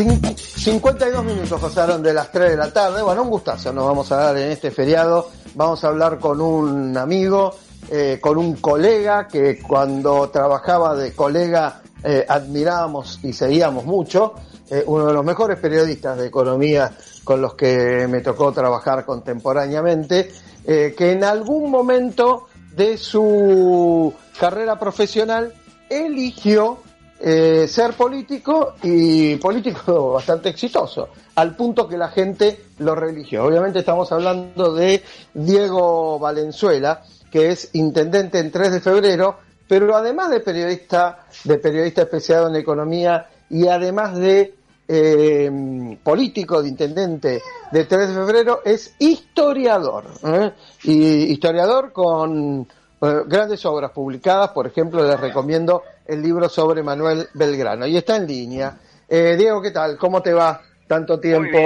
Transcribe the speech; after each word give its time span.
52 0.00 1.24
minutos 1.24 1.60
pasaron 1.60 2.02
de 2.02 2.14
las 2.14 2.32
3 2.32 2.50
de 2.50 2.56
la 2.56 2.72
tarde. 2.72 3.02
Bueno, 3.02 3.22
un 3.22 3.30
gustazo 3.30 3.72
nos 3.72 3.86
vamos 3.86 4.10
a 4.12 4.16
dar 4.16 4.36
en 4.38 4.50
este 4.50 4.70
feriado. 4.70 5.28
Vamos 5.54 5.84
a 5.84 5.88
hablar 5.88 6.18
con 6.18 6.40
un 6.40 6.96
amigo, 6.96 7.54
eh, 7.90 8.18
con 8.20 8.38
un 8.38 8.56
colega 8.56 9.28
que 9.28 9.58
cuando 9.60 10.30
trabajaba 10.30 10.94
de 10.94 11.12
colega 11.12 11.82
eh, 12.02 12.24
admirábamos 12.26 13.20
y 13.22 13.32
seguíamos 13.34 13.84
mucho. 13.84 14.34
Eh, 14.70 14.84
uno 14.86 15.06
de 15.06 15.12
los 15.12 15.24
mejores 15.24 15.58
periodistas 15.58 16.16
de 16.16 16.28
economía 16.28 16.92
con 17.22 17.42
los 17.42 17.54
que 17.54 18.06
me 18.08 18.20
tocó 18.20 18.52
trabajar 18.52 19.04
contemporáneamente, 19.04 20.32
que 20.64 21.12
en 21.12 21.24
algún 21.24 21.70
momento 21.70 22.46
de 22.74 22.96
su 22.96 24.12
carrera 24.38 24.78
profesional 24.78 25.52
eligió 25.88 26.78
eh, 27.22 27.66
ser 27.68 27.92
político 27.92 28.74
y 28.82 29.36
político 29.36 30.12
bastante 30.14 30.48
exitoso, 30.48 31.10
al 31.34 31.54
punto 31.54 31.86
que 31.86 31.98
la 31.98 32.08
gente 32.08 32.64
lo 32.78 32.94
religió. 32.94 33.44
Obviamente 33.44 33.80
estamos 33.80 34.10
hablando 34.10 34.72
de 34.72 35.02
Diego 35.34 36.18
Valenzuela, 36.18 37.02
que 37.30 37.50
es 37.50 37.70
intendente 37.74 38.38
en 38.38 38.50
3 38.50 38.72
de 38.72 38.80
febrero, 38.80 39.36
pero 39.68 39.94
además 39.94 40.30
de 40.30 40.40
periodista, 40.40 41.26
de 41.44 41.58
periodista 41.58 42.02
especializado 42.02 42.48
en 42.48 42.56
economía 42.56 43.26
y 43.50 43.68
además 43.68 44.16
de 44.16 44.54
eh, 44.88 45.98
político, 46.02 46.62
de 46.62 46.70
intendente 46.70 47.42
de 47.70 47.84
3 47.84 48.08
de 48.08 48.14
febrero, 48.14 48.60
es 48.64 48.94
historiador. 48.98 50.06
¿eh? 50.24 50.52
Y 50.84 51.32
historiador 51.32 51.92
con 51.92 52.66
grandes 53.00 53.64
obras 53.64 53.92
publicadas, 53.92 54.50
por 54.50 54.66
ejemplo, 54.66 55.06
les 55.06 55.18
recomiendo 55.18 55.82
el 56.06 56.22
libro 56.22 56.48
sobre 56.48 56.82
Manuel 56.82 57.28
Belgrano. 57.34 57.86
Y 57.86 57.96
está 57.96 58.16
en 58.16 58.26
línea. 58.26 58.76
Eh, 59.08 59.36
Diego, 59.36 59.62
¿qué 59.62 59.70
tal? 59.70 59.96
¿Cómo 59.96 60.20
te 60.20 60.32
va? 60.32 60.60
Tanto 60.86 61.18
tiempo. 61.18 61.58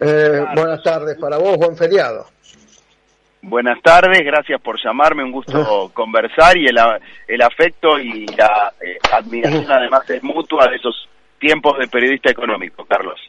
Eh, 0.00 0.44
buenas 0.54 0.82
tardes 0.82 1.16
para 1.18 1.38
vos, 1.38 1.56
buen 1.56 1.76
feriado. 1.76 2.26
Buenas 3.40 3.80
tardes, 3.82 4.20
gracias 4.24 4.60
por 4.60 4.82
llamarme, 4.82 5.22
un 5.22 5.32
gusto 5.32 5.90
conversar 5.94 6.56
y 6.56 6.66
el, 6.66 6.76
el 7.28 7.42
afecto 7.42 7.98
y 7.98 8.26
la 8.26 8.72
eh, 8.80 8.98
admiración 9.12 9.66
además 9.70 10.08
es 10.08 10.22
mutua 10.22 10.68
de 10.68 10.76
esos 10.76 11.08
tiempos 11.38 11.78
de 11.78 11.88
periodista 11.88 12.30
económico, 12.30 12.84
Carlos. 12.84 13.20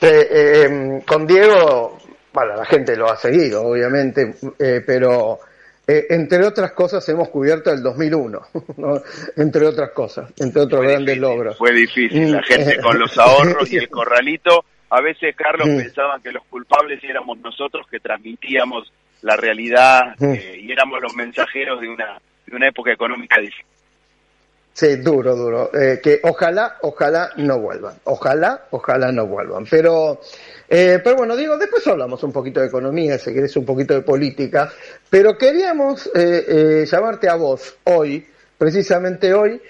Em, 0.00 1.02
con 1.02 1.26
Diego, 1.26 1.98
bueno, 2.32 2.54
la 2.56 2.64
gente 2.64 2.96
lo 2.96 3.10
ha 3.10 3.16
seguido, 3.16 3.62
obviamente, 3.62 4.34
pero 4.86 5.38
eh, 5.90 6.06
entre 6.10 6.46
otras 6.46 6.72
cosas 6.72 7.08
hemos 7.08 7.28
cubierto 7.30 7.72
el 7.72 7.82
2001, 7.82 8.40
entre 9.36 9.66
otras 9.66 9.90
cosas, 9.90 10.32
entre 10.38 10.62
otros 10.62 10.82
grandes 10.82 11.18
logros. 11.18 11.58
Fue 11.58 11.72
difícil, 11.72 12.30
la 12.30 12.42
gente 12.42 12.78
con 12.80 12.96
los 12.96 13.18
ahorros 13.18 13.72
y 13.72 13.76
el 13.76 13.88
corralito, 13.88 14.64
a 14.90 15.00
veces 15.00 15.34
Carlos 15.34 15.68
mm. 15.68 15.76
pensaba 15.78 16.20
que 16.22 16.30
los 16.30 16.44
culpables 16.44 17.02
éramos 17.02 17.38
nosotros 17.38 17.86
que 17.90 17.98
transmitíamos 17.98 18.92
la 19.22 19.36
realidad 19.36 20.14
mm. 20.18 20.32
eh, 20.32 20.60
y 20.60 20.70
éramos 20.70 21.00
los 21.00 21.14
mensajeros 21.16 21.80
de 21.80 21.88
una, 21.88 22.20
de 22.46 22.56
una 22.56 22.68
época 22.68 22.92
económica 22.92 23.40
difícil. 23.40 23.66
Sí, 24.80 24.96
duro, 24.96 25.36
duro. 25.36 25.70
Eh, 25.74 26.00
que 26.02 26.20
ojalá, 26.22 26.78
ojalá 26.80 27.32
no 27.36 27.60
vuelvan. 27.60 27.96
Ojalá, 28.04 28.64
ojalá 28.70 29.12
no 29.12 29.26
vuelvan. 29.26 29.66
Pero 29.70 30.22
eh, 30.70 30.98
pero 31.04 31.16
bueno, 31.16 31.36
digo, 31.36 31.58
después 31.58 31.86
hablamos 31.86 32.22
un 32.22 32.32
poquito 32.32 32.60
de 32.60 32.68
economía, 32.68 33.18
si 33.18 33.34
querés 33.34 33.54
un 33.58 33.66
poquito 33.66 33.92
de 33.92 34.00
política, 34.00 34.72
pero 35.10 35.36
queríamos 35.36 36.10
eh, 36.14 36.86
llamarte 36.90 37.28
a 37.28 37.34
vos 37.34 37.76
hoy, 37.84 38.26
precisamente 38.56 39.34
hoy, 39.34 39.60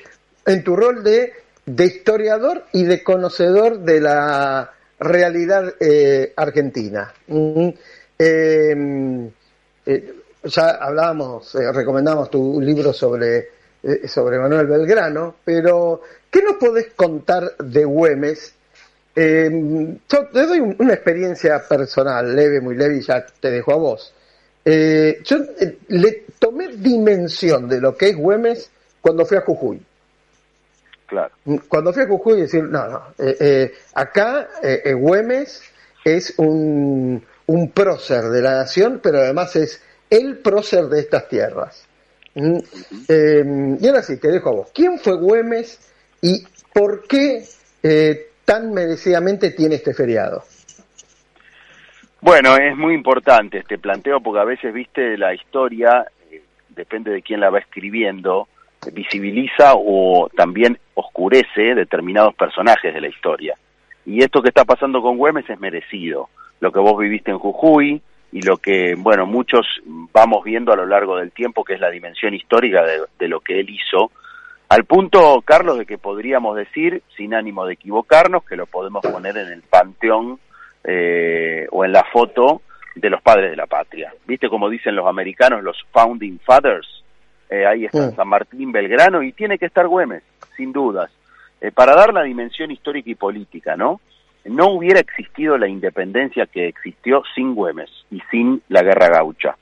en 0.46 0.62
tu 0.62 0.76
rol 0.76 1.02
de, 1.02 1.32
de 1.66 1.86
historiador 1.86 2.66
y 2.72 2.84
de 2.84 3.02
conocedor 3.02 3.80
de 3.80 4.00
la 4.00 4.70
realidad 5.00 5.74
argentina. 6.36 7.12
Mm, 7.26 7.68
em, 8.16 9.30
ya 10.44 10.70
hablábamos, 10.70 11.52
recomendamos 11.74 12.30
tu 12.30 12.60
libro 12.60 12.92
sobre, 12.92 13.59
sobre 14.06 14.38
Manuel 14.38 14.66
Belgrano, 14.66 15.36
pero 15.44 16.02
¿qué 16.30 16.42
nos 16.42 16.56
podés 16.56 16.92
contar 16.94 17.56
de 17.56 17.84
Güemes? 17.84 18.54
Eh, 19.14 19.96
yo 20.08 20.26
te 20.28 20.46
doy 20.46 20.60
una 20.78 20.94
experiencia 20.94 21.66
personal, 21.68 22.34
leve, 22.34 22.60
muy 22.60 22.76
leve, 22.76 22.98
y 22.98 23.00
ya 23.02 23.24
te 23.26 23.50
dejo 23.50 23.72
a 23.72 23.76
vos. 23.76 24.14
Eh, 24.64 25.20
yo 25.24 25.38
eh, 25.58 25.78
le 25.88 26.26
tomé 26.38 26.68
dimensión 26.68 27.68
de 27.68 27.80
lo 27.80 27.96
que 27.96 28.10
es 28.10 28.16
Güemes 28.16 28.70
cuando 29.00 29.24
fui 29.24 29.36
a 29.36 29.40
Jujuy. 29.40 29.82
Claro. 31.06 31.34
Mm, 31.44 31.56
cuando 31.68 31.92
fui 31.92 32.02
a 32.02 32.06
Jujuy, 32.06 32.42
decir, 32.42 32.64
no, 32.64 32.86
no, 32.86 33.02
eh, 33.18 33.74
acá 33.94 34.48
Güemes 34.94 35.62
es 36.04 36.34
un, 36.38 37.24
un 37.46 37.70
prócer 37.72 38.24
de 38.24 38.42
la 38.42 38.56
nación, 38.56 39.00
pero 39.02 39.18
además 39.18 39.56
es 39.56 39.82
el 40.08 40.38
prócer 40.38 40.84
de 40.84 41.00
estas 41.00 41.28
tierras. 41.28 41.84
Mm, 42.34 43.76
y 43.80 43.88
ahora 43.88 44.02
sí, 44.02 44.18
te 44.20 44.28
dejo 44.28 44.48
a 44.50 44.52
vos. 44.52 44.70
¿Quién 44.74 44.98
fue 44.98 45.16
Güemes 45.16 45.92
y 46.22 46.44
por 46.72 47.06
qué 47.06 47.44
tan 48.44 48.72
merecidamente 48.72 49.50
tiene 49.50 49.76
este 49.76 49.94
feriado? 49.94 50.42
Bueno, 52.22 52.56
es 52.56 52.76
muy 52.76 52.94
importante 52.94 53.58
este 53.58 53.78
planteo 53.78 54.20
porque 54.20 54.40
a 54.40 54.44
veces, 54.44 54.74
viste, 54.74 55.16
la 55.16 55.32
historia, 55.32 56.06
eh, 56.30 56.42
depende 56.68 57.10
de 57.10 57.22
quién 57.22 57.40
la 57.40 57.48
va 57.48 57.60
escribiendo, 57.60 58.46
visibiliza 58.92 59.72
o 59.74 60.28
también 60.36 60.78
oscurece 60.94 61.74
determinados 61.74 62.34
personajes 62.34 62.92
de 62.92 63.00
la 63.00 63.08
historia. 63.08 63.56
Y 64.04 64.22
esto 64.22 64.42
que 64.42 64.48
está 64.48 64.64
pasando 64.66 65.00
con 65.00 65.16
Güemes 65.16 65.48
es 65.48 65.58
merecido. 65.60 66.28
Lo 66.60 66.72
que 66.72 66.80
vos 66.80 66.98
viviste 66.98 67.30
en 67.30 67.38
Jujuy 67.38 68.02
y 68.32 68.42
lo 68.42 68.58
que, 68.58 68.94
bueno, 68.96 69.26
muchos 69.26 69.66
vamos 69.84 70.44
viendo 70.44 70.72
a 70.72 70.76
lo 70.76 70.86
largo 70.86 71.16
del 71.16 71.32
tiempo, 71.32 71.64
que 71.64 71.74
es 71.74 71.80
la 71.80 71.90
dimensión 71.90 72.34
histórica 72.34 72.84
de 73.18 73.28
lo 73.28 73.40
que 73.40 73.60
él 73.60 73.70
hizo, 73.70 74.10
al 74.70 74.84
punto, 74.84 75.42
Carlos, 75.44 75.78
de 75.78 75.84
que 75.84 75.98
podríamos 75.98 76.56
decir, 76.56 77.02
sin 77.16 77.34
ánimo 77.34 77.66
de 77.66 77.72
equivocarnos, 77.72 78.44
que 78.44 78.54
lo 78.54 78.66
podemos 78.66 79.04
poner 79.04 79.36
en 79.36 79.48
el 79.48 79.62
panteón 79.62 80.38
eh, 80.84 81.66
o 81.72 81.84
en 81.84 81.90
la 81.90 82.04
foto 82.04 82.62
de 82.94 83.10
los 83.10 83.20
padres 83.20 83.50
de 83.50 83.56
la 83.56 83.66
patria. 83.66 84.14
¿Viste 84.28 84.48
como 84.48 84.70
dicen 84.70 84.94
los 84.94 85.08
americanos, 85.08 85.64
los 85.64 85.76
founding 85.90 86.38
fathers? 86.38 87.02
Eh, 87.48 87.66
ahí 87.66 87.86
está 87.86 88.12
San 88.12 88.28
Martín, 88.28 88.70
Belgrano, 88.70 89.24
y 89.24 89.32
tiene 89.32 89.58
que 89.58 89.66
estar 89.66 89.88
Güemes, 89.88 90.22
sin 90.56 90.72
dudas. 90.72 91.10
Eh, 91.60 91.72
para 91.72 91.96
dar 91.96 92.14
la 92.14 92.22
dimensión 92.22 92.70
histórica 92.70 93.10
y 93.10 93.16
política, 93.16 93.74
¿no? 93.74 94.00
No 94.44 94.68
hubiera 94.68 95.00
existido 95.00 95.58
la 95.58 95.68
independencia 95.68 96.46
que 96.46 96.68
existió 96.68 97.22
sin 97.34 97.54
Güemes 97.54 97.90
y 98.10 98.20
sin 98.30 98.62
la 98.68 98.82
guerra 98.82 99.08
gaucha. 99.08 99.56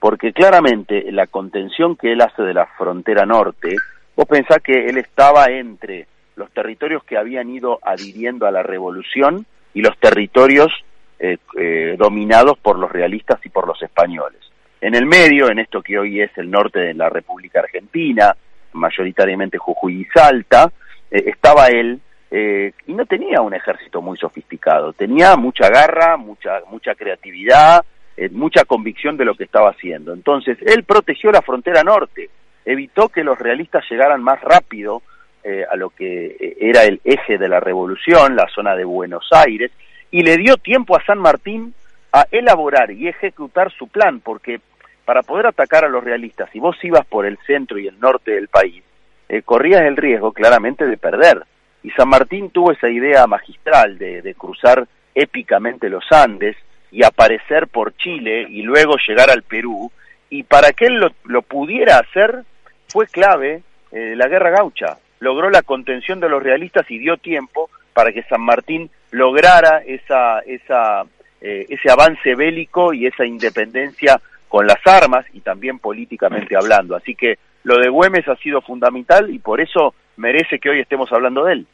Porque 0.00 0.32
claramente 0.32 1.10
la 1.12 1.26
contención 1.26 1.96
que 1.96 2.12
él 2.12 2.20
hace 2.20 2.42
de 2.42 2.54
la 2.54 2.66
frontera 2.66 3.26
norte, 3.26 3.74
Vos 4.18 4.26
pensás 4.26 4.60
que 4.64 4.86
él 4.86 4.98
estaba 4.98 5.46
entre 5.46 6.08
los 6.34 6.50
territorios 6.50 7.04
que 7.04 7.16
habían 7.16 7.48
ido 7.50 7.78
adhiriendo 7.84 8.48
a 8.48 8.50
la 8.50 8.64
revolución 8.64 9.46
y 9.72 9.80
los 9.80 9.96
territorios 9.98 10.72
eh, 11.20 11.38
eh, 11.56 11.94
dominados 11.96 12.58
por 12.58 12.80
los 12.80 12.90
realistas 12.90 13.38
y 13.44 13.48
por 13.48 13.68
los 13.68 13.80
españoles. 13.80 14.40
En 14.80 14.96
el 14.96 15.06
medio, 15.06 15.48
en 15.48 15.60
esto 15.60 15.82
que 15.82 16.00
hoy 16.00 16.20
es 16.20 16.36
el 16.36 16.50
norte 16.50 16.80
de 16.80 16.94
la 16.94 17.08
República 17.08 17.60
Argentina, 17.60 18.34
mayoritariamente 18.72 19.56
Jujuy 19.56 20.00
y 20.00 20.04
Salta, 20.06 20.72
eh, 21.12 21.22
estaba 21.26 21.68
él 21.68 22.00
y 22.30 22.92
no 22.92 23.06
tenía 23.06 23.40
un 23.40 23.54
ejército 23.54 24.02
muy 24.02 24.18
sofisticado, 24.18 24.92
tenía 24.92 25.36
mucha 25.36 25.70
garra, 25.70 26.16
mucha, 26.16 26.60
mucha 26.70 26.94
creatividad, 26.94 27.84
mucha 28.32 28.64
convicción 28.64 29.16
de 29.16 29.24
lo 29.24 29.34
que 29.34 29.44
estaba 29.44 29.70
haciendo. 29.70 30.12
Entonces, 30.12 30.58
él 30.60 30.84
protegió 30.84 31.32
la 31.32 31.40
frontera 31.40 31.82
norte, 31.82 32.28
evitó 32.64 33.08
que 33.08 33.24
los 33.24 33.38
realistas 33.38 33.84
llegaran 33.90 34.22
más 34.22 34.40
rápido 34.42 35.02
eh, 35.44 35.64
a 35.70 35.76
lo 35.76 35.88
que 35.88 36.36
eh, 36.38 36.56
era 36.60 36.84
el 36.84 37.00
eje 37.04 37.38
de 37.38 37.48
la 37.48 37.60
revolución, 37.60 38.36
la 38.36 38.48
zona 38.54 38.74
de 38.74 38.84
Buenos 38.84 39.28
Aires, 39.32 39.70
y 40.10 40.22
le 40.22 40.36
dio 40.36 40.58
tiempo 40.58 40.94
a 40.94 41.04
San 41.04 41.18
Martín 41.18 41.72
a 42.12 42.26
elaborar 42.30 42.90
y 42.90 43.08
ejecutar 43.08 43.72
su 43.72 43.88
plan, 43.88 44.20
porque 44.20 44.60
para 45.06 45.22
poder 45.22 45.46
atacar 45.46 45.86
a 45.86 45.88
los 45.88 46.04
realistas, 46.04 46.50
si 46.52 46.58
vos 46.58 46.76
ibas 46.82 47.06
por 47.06 47.24
el 47.24 47.38
centro 47.46 47.78
y 47.78 47.86
el 47.86 47.98
norte 47.98 48.32
del 48.32 48.48
país, 48.48 48.82
eh, 49.28 49.40
corrías 49.40 49.82
el 49.82 49.96
riesgo 49.96 50.32
claramente 50.32 50.84
de 50.84 50.98
perder. 50.98 51.44
Y 51.82 51.90
San 51.90 52.08
Martín 52.08 52.50
tuvo 52.50 52.72
esa 52.72 52.88
idea 52.88 53.26
magistral 53.26 53.98
de, 53.98 54.22
de 54.22 54.34
cruzar 54.34 54.86
épicamente 55.14 55.88
los 55.88 56.04
Andes 56.10 56.56
y 56.90 57.04
aparecer 57.04 57.68
por 57.68 57.96
Chile 57.96 58.46
y 58.48 58.62
luego 58.62 58.96
llegar 59.06 59.30
al 59.30 59.42
Perú, 59.42 59.90
y 60.30 60.42
para 60.42 60.72
que 60.72 60.86
él 60.86 61.00
lo, 61.24 61.42
pudiera 61.42 61.98
hacer, 61.98 62.44
fue 62.88 63.06
clave 63.06 63.62
eh, 63.92 64.14
la 64.16 64.28
guerra 64.28 64.50
gaucha. 64.50 64.98
Logró 65.20 65.50
la 65.50 65.62
contención 65.62 66.20
de 66.20 66.28
los 66.28 66.42
realistas 66.42 66.88
y 66.90 66.98
dio 66.98 67.16
tiempo 67.16 67.70
para 67.92 68.12
que 68.12 68.22
San 68.24 68.42
Martín 68.42 68.90
lograra 69.10 69.82
esa, 69.86 70.40
esa, 70.40 71.04
eh, 71.40 71.66
ese 71.68 71.90
avance 71.90 72.34
bélico 72.34 72.92
y 72.92 73.06
esa 73.06 73.24
independencia 73.24 74.20
con 74.48 74.66
las 74.66 74.86
armas 74.86 75.26
y 75.32 75.40
también 75.40 75.78
políticamente 75.78 76.56
hablando. 76.56 76.94
Así 76.94 77.14
que 77.14 77.38
lo 77.64 77.78
de 77.78 77.88
Güemes 77.88 78.28
ha 78.28 78.36
sido 78.36 78.60
fundamental 78.60 79.30
y 79.30 79.38
por 79.38 79.60
eso 79.60 79.94
merece 80.18 80.58
que 80.58 80.68
hoy 80.68 80.80
estemos 80.80 81.10
hablando 81.12 81.44
de 81.44 81.52
él. 81.54 81.66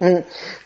Mm. 0.00 0.16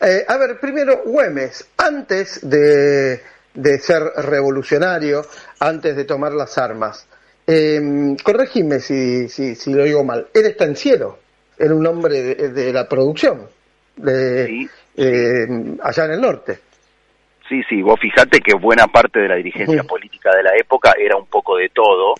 Eh, 0.01 0.25
a 0.27 0.37
ver, 0.37 0.59
primero, 0.59 1.01
Güemes, 1.05 1.71
antes 1.77 2.47
de, 2.47 3.21
de, 3.53 3.79
ser 3.79 4.03
revolucionario, 4.17 5.21
antes 5.59 5.95
de 5.95 6.05
tomar 6.05 6.33
las 6.33 6.57
armas, 6.57 7.07
eh, 7.45 8.15
corregime 8.23 8.79
si, 8.79 9.27
si, 9.29 9.55
si, 9.55 9.73
lo 9.73 9.83
digo 9.83 10.03
mal, 10.03 10.27
era 10.33 10.47
estanciero, 10.47 11.19
era 11.57 11.73
un 11.73 11.85
hombre 11.85 12.21
de, 12.21 12.73
la 12.73 12.87
producción, 12.87 13.47
de, 13.95 14.67
eh, 14.95 15.47
allá 15.81 16.05
en 16.05 16.11
el 16.11 16.21
norte. 16.21 16.59
Sí, 17.49 17.61
sí, 17.67 17.81
vos 17.81 17.99
fijate 17.99 18.39
que 18.39 18.55
buena 18.55 18.87
parte 18.87 19.19
de 19.19 19.27
la 19.27 19.35
dirigencia 19.35 19.83
política 19.83 20.33
de 20.35 20.43
la 20.43 20.55
época 20.55 20.93
era 20.97 21.17
un 21.17 21.25
poco 21.25 21.57
de 21.57 21.69
todo, 21.69 22.13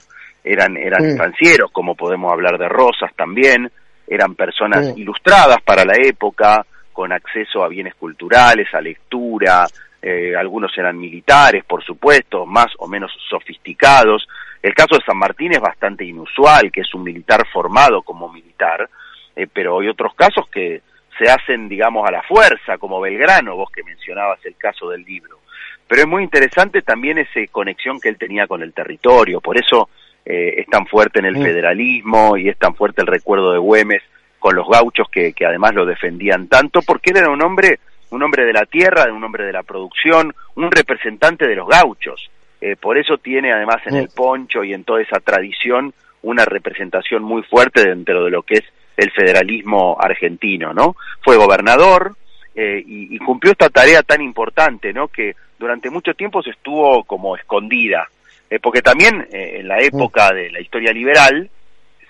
eran, 0.43 0.75
eran 0.75 1.05
estancieros, 1.05 1.71
como 1.71 1.95
podemos 1.95 2.31
hablar 2.31 2.57
de 2.57 2.67
Rosas 2.67 3.11
también, 3.15 3.71
eran 4.07 4.35
personas 4.35 4.97
ilustradas 4.97 5.61
para 5.63 5.85
la 5.85 5.93
época, 5.95 6.65
con 6.91 7.11
acceso 7.11 7.63
a 7.63 7.67
bienes 7.67 7.95
culturales, 7.95 8.67
a 8.73 8.81
lectura, 8.81 9.65
eh, 10.01 10.35
algunos 10.35 10.77
eran 10.77 10.99
militares, 10.99 11.63
por 11.65 11.83
supuesto, 11.83 12.45
más 12.45 12.67
o 12.77 12.87
menos 12.87 13.11
sofisticados. 13.29 14.27
El 14.61 14.73
caso 14.73 14.95
de 14.95 15.05
San 15.05 15.17
Martín 15.17 15.53
es 15.53 15.61
bastante 15.61 16.05
inusual, 16.05 16.71
que 16.71 16.81
es 16.81 16.93
un 16.93 17.03
militar 17.03 17.45
formado 17.51 18.01
como 18.01 18.31
militar, 18.31 18.89
eh, 19.35 19.47
pero 19.51 19.79
hay 19.79 19.87
otros 19.87 20.13
casos 20.13 20.47
que 20.49 20.81
se 21.17 21.29
hacen, 21.29 21.69
digamos, 21.69 22.07
a 22.07 22.11
la 22.11 22.21
fuerza, 22.23 22.77
como 22.77 22.99
Belgrano, 22.99 23.55
vos 23.55 23.71
que 23.71 23.83
mencionabas 23.83 24.39
el 24.45 24.55
caso 24.55 24.89
del 24.89 25.03
libro. 25.03 25.39
Pero 25.87 26.01
es 26.01 26.07
muy 26.07 26.23
interesante 26.23 26.81
también 26.81 27.17
esa 27.17 27.39
conexión 27.51 27.99
que 27.99 28.09
él 28.09 28.17
tenía 28.17 28.47
con 28.47 28.61
el 28.61 28.73
territorio, 28.73 29.41
por 29.41 29.57
eso 29.57 29.89
eh, 30.25 30.55
es 30.57 30.67
tan 30.67 30.85
fuerte 30.87 31.19
en 31.19 31.25
el 31.25 31.35
federalismo 31.35 32.37
y 32.37 32.49
es 32.49 32.57
tan 32.57 32.75
fuerte 32.75 33.01
el 33.01 33.07
recuerdo 33.07 33.51
de 33.51 33.59
Güemes 33.59 34.01
con 34.39 34.55
los 34.55 34.67
gauchos 34.67 35.07
que, 35.09 35.33
que 35.33 35.45
además 35.45 35.73
lo 35.73 35.85
defendían 35.85 36.47
tanto, 36.47 36.81
porque 36.81 37.11
él 37.11 37.17
era 37.17 37.29
un 37.29 37.41
hombre, 37.41 37.79
un 38.09 38.23
hombre 38.23 38.45
de 38.45 38.53
la 38.53 38.65
tierra, 38.65 39.11
un 39.11 39.23
hombre 39.23 39.45
de 39.45 39.53
la 39.53 39.63
producción, 39.63 40.33
un 40.55 40.71
representante 40.71 41.47
de 41.47 41.55
los 41.55 41.67
gauchos. 41.67 42.29
Eh, 42.59 42.77
por 42.77 42.97
eso 42.97 43.17
tiene 43.17 43.51
además 43.51 43.81
en 43.85 43.95
el 43.95 44.07
poncho 44.07 44.63
y 44.63 44.73
en 44.73 44.85
toda 44.85 45.01
esa 45.01 45.19
tradición 45.19 45.93
una 46.21 46.45
representación 46.45 47.21
muy 47.21 47.43
fuerte 47.43 47.85
dentro 47.85 48.23
de 48.23 48.31
lo 48.31 48.43
que 48.43 48.55
es 48.55 48.63
el 48.95 49.11
federalismo 49.11 49.97
argentino, 49.99 50.73
¿no? 50.73 50.95
Fue 51.21 51.35
gobernador 51.35 52.15
eh, 52.55 52.81
y, 52.85 53.17
cumplió 53.19 53.51
esta 53.51 53.69
tarea 53.69 54.03
tan 54.03 54.21
importante, 54.21 54.93
¿no? 54.93 55.07
Que 55.07 55.35
durante 55.59 55.89
mucho 55.89 56.13
tiempo 56.13 56.41
se 56.41 56.51
estuvo 56.51 57.03
como 57.03 57.35
escondida, 57.35 58.07
eh, 58.53 58.59
porque 58.59 58.83
también 58.83 59.27
en 59.31 59.67
la 59.67 59.79
época 59.79 60.31
de 60.31 60.51
la 60.51 60.61
historia 60.61 60.91
liberal 60.93 61.49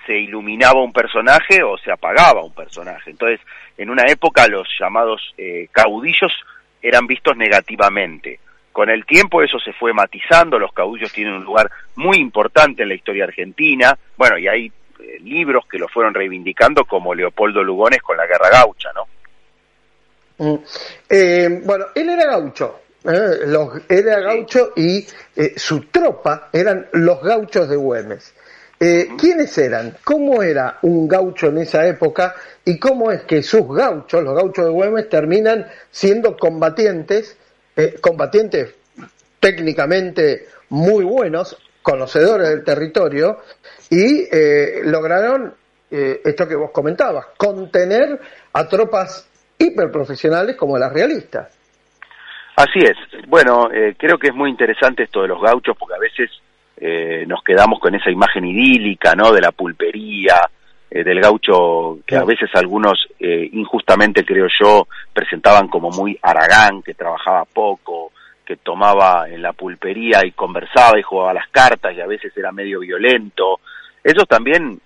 se 0.06 0.18
iluminaba 0.18 0.84
un 0.84 0.92
personaje 0.92 1.64
o 1.64 1.78
se 1.78 1.90
apagaba 1.90 2.44
un 2.44 2.54
personaje. 2.54 3.12
Entonces, 3.12 3.40
en 3.78 3.90
una 3.90 4.04
época 4.08 4.48
los 4.48 4.68
llamados 4.78 5.34
eh, 5.38 5.70
caudillos 5.72 6.34
eran 6.82 7.08
vistos 7.08 7.38
negativamente. 7.38 8.40
Con 8.74 8.90
el 8.90 9.06
tiempo 9.06 9.42
eso 9.42 9.58
se 9.60 9.72
fue 9.72 9.94
matizando, 9.94 10.60
los 10.60 10.74
caudillos 10.74 11.14
tienen 11.14 11.36
un 11.36 11.44
lugar 11.46 11.70
muy 11.96 12.18
importante 12.18 12.84
en 12.84 12.90
la 12.90 12.96
historia 12.96 13.24
argentina, 13.24 13.98
bueno, 14.18 14.38
y 14.38 14.48
hay 14.48 14.66
eh, 15.00 15.20
libros 15.22 15.66
que 15.68 15.78
lo 15.78 15.88
fueron 15.88 16.14
reivindicando 16.14 16.84
como 16.84 17.14
Leopoldo 17.14 17.64
Lugones 17.64 18.02
con 18.02 18.18
la 18.18 18.26
Guerra 18.26 18.50
Gaucha, 18.50 18.90
¿no? 18.94 19.08
Mm. 20.40 20.56
Eh, 21.10 21.62
bueno, 21.64 21.86
él 21.94 22.10
era 22.10 22.26
gaucho, 22.26 22.82
los, 23.04 23.82
era 23.90 24.20
gaucho 24.22 24.74
y 24.76 25.06
su 25.56 25.86
tropa 25.86 26.50
eran 26.54 26.88
los 26.94 27.22
gauchos 27.22 27.70
de 27.70 27.76
Güemes. 27.76 28.34
Eh, 28.86 29.12
¿Quiénes 29.18 29.58
eran? 29.58 29.96
¿Cómo 30.04 30.44
era 30.44 30.80
un 30.82 31.08
gaucho 31.08 31.48
en 31.48 31.60
esa 31.60 31.88
época? 31.88 32.36
¿Y 32.66 32.78
cómo 32.78 33.12
es 33.12 33.24
que 33.24 33.42
sus 33.42 33.66
gauchos, 33.74 34.22
los 34.22 34.36
gauchos 34.36 34.66
de 34.66 34.72
Güemes, 34.72 35.08
terminan 35.08 35.68
siendo 35.90 36.36
combatientes, 36.36 37.38
eh, 37.78 37.96
combatientes 38.02 38.76
técnicamente 39.40 40.48
muy 40.68 41.06
buenos, 41.06 41.58
conocedores 41.82 42.50
del 42.50 42.66
territorio, 42.66 43.38
y 43.90 44.28
eh, 44.30 44.82
lograron 44.84 45.54
esto 45.90 46.48
que 46.48 46.56
vos 46.56 46.72
comentabas, 46.72 47.28
contener 47.38 48.20
a 48.52 48.68
tropas 48.68 49.28
hiperprofesionales 49.60 50.58
como 50.58 50.78
las 50.78 50.92
realistas? 50.92 51.54
Así 52.56 52.80
es. 52.80 53.28
Bueno, 53.28 53.70
creo 53.98 54.18
que 54.18 54.28
es 54.28 54.36
muy 54.36 54.50
interesante 54.50 55.04
esto 55.04 55.22
de 55.24 55.28
los 55.28 55.42
gauchos 55.42 55.76
porque 55.78 55.96
a 55.96 56.00
veces 56.00 56.30
eh, 56.78 57.26
nos 57.28 57.44
quedamos 57.44 57.80
con 57.80 57.94
esa 57.96 58.12
imagen 58.12 58.46
idílica, 58.46 59.14
¿no? 59.16 59.32
De 59.32 59.42
la 59.42 59.52
pulpería, 59.52 60.36
eh, 60.90 61.04
del 61.04 61.22
gaucho 61.22 62.00
que 62.06 62.18
a 62.18 62.26
veces 62.26 62.50
algunos 62.56 63.08
eh, 63.20 63.50
injustamente 63.54 64.26
creo 64.26 64.48
yo 64.62 64.88
presentaban 65.14 65.68
como 65.68 65.92
muy 65.92 66.18
aragán, 66.22 66.82
que 66.82 66.94
trabajaba 66.94 67.46
poco, 67.46 68.12
que 68.46 68.58
tomaba 68.58 69.30
en 69.30 69.42
la 69.42 69.54
pulpería 69.54 70.26
y 70.26 70.32
conversaba 70.32 71.00
y 71.00 71.04
jugaba 71.04 71.34
las 71.34 71.48
cartas 71.50 71.96
y 71.96 72.02
a 72.02 72.08
veces 72.08 72.36
era 72.36 72.52
medio 72.52 72.80
violento. 72.80 73.62
Esos 74.04 74.28
también 74.28 74.82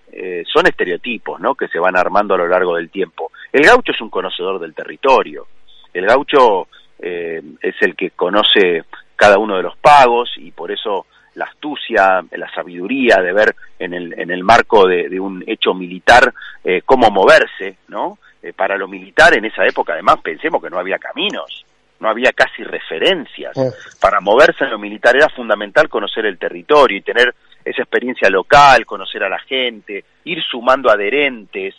son 0.52 0.66
estereotipos, 0.68 1.40
¿no? 1.40 1.56
Que 1.56 1.66
se 1.66 1.80
van 1.80 1.96
armando 1.96 2.34
a 2.34 2.38
lo 2.38 2.46
largo 2.46 2.76
del 2.76 2.88
tiempo. 2.88 3.32
El 3.52 3.62
gaucho 3.64 3.90
es 3.90 4.00
un 4.00 4.10
conocedor 4.10 4.60
del 4.60 4.74
territorio. 4.74 5.48
El 5.92 6.06
gaucho 6.06 6.68
es 7.00 7.74
el 7.80 7.94
que 7.94 8.10
conoce 8.10 8.84
cada 9.14 9.38
uno 9.38 9.56
de 9.56 9.62
los 9.62 9.76
pagos 9.76 10.30
y 10.36 10.52
por 10.52 10.70
eso 10.70 11.06
la 11.38 11.46
astucia, 11.46 12.24
la 12.32 12.52
sabiduría 12.52 13.16
de 13.22 13.32
ver 13.32 13.54
en 13.78 13.94
el, 13.94 14.18
en 14.18 14.30
el 14.30 14.44
marco 14.44 14.86
de, 14.86 15.18
un 15.20 15.42
hecho 15.46 15.72
militar 15.72 16.34
eh, 16.64 16.82
cómo 16.84 17.10
moverse, 17.10 17.78
¿no? 17.88 18.18
Eh, 18.42 18.52
para 18.52 18.76
lo 18.76 18.88
militar 18.88 19.36
en 19.36 19.44
esa 19.44 19.64
época, 19.64 19.94
además, 19.94 20.18
pensemos 20.22 20.62
que 20.62 20.68
no 20.68 20.78
había 20.78 20.98
caminos, 20.98 21.64
no 22.00 22.08
había 22.08 22.32
casi 22.32 22.62
referencias. 22.62 23.56
Para 24.00 24.20
moverse 24.20 24.64
en 24.64 24.70
lo 24.70 24.78
militar 24.78 25.16
era 25.16 25.28
fundamental 25.28 25.88
conocer 25.88 26.26
el 26.26 26.38
territorio 26.38 26.98
y 26.98 27.02
tener 27.02 27.34
esa 27.64 27.82
experiencia 27.82 28.28
local, 28.30 28.86
conocer 28.86 29.22
a 29.22 29.28
la 29.28 29.38
gente, 29.40 30.04
ir 30.24 30.42
sumando 30.42 30.90
adherentes, 30.90 31.74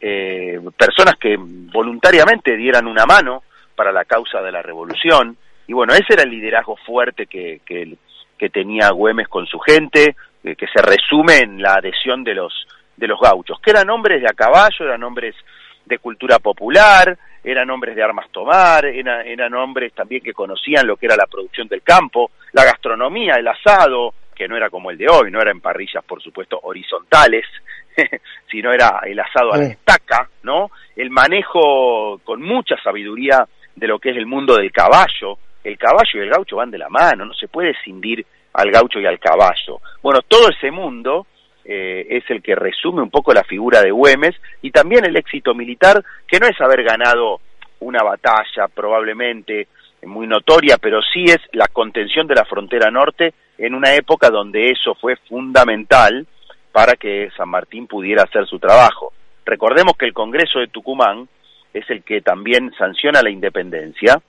eh, 0.00 0.60
personas 0.76 1.16
que 1.16 1.36
voluntariamente 1.38 2.56
dieran 2.56 2.86
una 2.86 3.06
mano 3.06 3.42
para 3.74 3.92
la 3.92 4.04
causa 4.04 4.40
de 4.40 4.52
la 4.52 4.62
revolución. 4.62 5.36
Y 5.66 5.72
bueno, 5.72 5.94
ese 5.94 6.14
era 6.14 6.22
el 6.22 6.30
liderazgo 6.30 6.76
fuerte 6.76 7.26
que, 7.26 7.60
que, 7.64 7.96
que 8.38 8.50
tenía 8.50 8.90
Güemes 8.90 9.28
con 9.28 9.46
su 9.46 9.58
gente, 9.58 10.16
eh, 10.44 10.56
que 10.56 10.66
se 10.66 10.82
resume 10.82 11.38
en 11.38 11.62
la 11.62 11.74
adhesión 11.74 12.24
de 12.24 12.34
los, 12.34 12.66
de 12.96 13.06
los 13.06 13.20
gauchos, 13.20 13.60
que 13.60 13.70
eran 13.70 13.90
hombres 13.90 14.20
de 14.20 14.28
a 14.28 14.34
caballo, 14.34 14.84
eran 14.84 15.02
hombres 15.04 15.34
de 15.84 15.98
cultura 15.98 16.38
popular, 16.38 17.16
eran 17.44 17.70
hombres 17.70 17.96
de 17.96 18.02
armas 18.02 18.28
tomar, 18.30 18.84
eran 18.84 19.54
hombres 19.54 19.92
también 19.92 20.22
que 20.22 20.32
conocían 20.32 20.86
lo 20.86 20.96
que 20.96 21.06
era 21.06 21.16
la 21.16 21.26
producción 21.26 21.66
del 21.68 21.82
campo, 21.82 22.30
la 22.52 22.64
gastronomía, 22.64 23.34
el 23.34 23.48
asado, 23.48 24.14
que 24.34 24.46
no 24.48 24.56
era 24.56 24.70
como 24.70 24.90
el 24.90 24.98
de 24.98 25.08
hoy, 25.08 25.30
no 25.30 25.40
era 25.40 25.50
en 25.50 25.60
parrillas, 25.60 26.04
por 26.04 26.22
supuesto, 26.22 26.58
horizontales, 26.62 27.44
sino 28.50 28.72
era 28.72 29.00
el 29.04 29.18
asado 29.18 29.52
a 29.52 29.58
la 29.58 29.64
estaca, 29.64 30.28
¿no? 30.42 30.70
El 30.96 31.10
manejo 31.10 32.20
con 32.24 32.42
mucha 32.42 32.76
sabiduría 32.82 33.46
de 33.74 33.86
lo 33.86 33.98
que 33.98 34.10
es 34.10 34.16
el 34.16 34.26
mundo 34.26 34.56
del 34.56 34.70
caballo, 34.72 35.38
el 35.64 35.78
caballo 35.78 36.10
y 36.14 36.18
el 36.18 36.30
gaucho 36.30 36.56
van 36.56 36.70
de 36.70 36.78
la 36.78 36.88
mano, 36.88 37.24
no 37.24 37.34
se 37.34 37.48
puede 37.48 37.74
cindir 37.84 38.24
al 38.52 38.70
gaucho 38.70 39.00
y 39.00 39.06
al 39.06 39.18
caballo. 39.18 39.80
Bueno, 40.02 40.20
todo 40.26 40.48
ese 40.48 40.70
mundo 40.70 41.26
eh, 41.64 42.06
es 42.10 42.24
el 42.28 42.42
que 42.42 42.54
resume 42.54 43.02
un 43.02 43.10
poco 43.10 43.32
la 43.32 43.44
figura 43.44 43.80
de 43.80 43.90
Güemes 43.90 44.34
y 44.62 44.70
también 44.70 45.04
el 45.04 45.16
éxito 45.16 45.54
militar, 45.54 46.02
que 46.26 46.40
no 46.40 46.46
es 46.46 46.60
haber 46.60 46.82
ganado 46.82 47.40
una 47.80 48.02
batalla 48.02 48.68
probablemente 48.68 49.68
muy 50.02 50.26
notoria, 50.26 50.78
pero 50.78 51.00
sí 51.00 51.24
es 51.24 51.38
la 51.52 51.68
contención 51.68 52.26
de 52.26 52.34
la 52.34 52.44
frontera 52.44 52.90
norte 52.90 53.34
en 53.58 53.74
una 53.74 53.94
época 53.94 54.30
donde 54.30 54.70
eso 54.70 54.94
fue 54.96 55.16
fundamental 55.28 56.26
para 56.72 56.96
que 56.96 57.30
San 57.36 57.48
Martín 57.48 57.86
pudiera 57.86 58.24
hacer 58.24 58.46
su 58.46 58.58
trabajo. 58.58 59.12
Recordemos 59.44 59.94
que 59.96 60.06
el 60.06 60.12
Congreso 60.12 60.58
de 60.58 60.68
Tucumán 60.68 61.28
es 61.72 61.88
el 61.90 62.02
que 62.02 62.20
también 62.20 62.72
sanciona 62.78 63.22
la 63.22 63.30
independencia, 63.30 64.20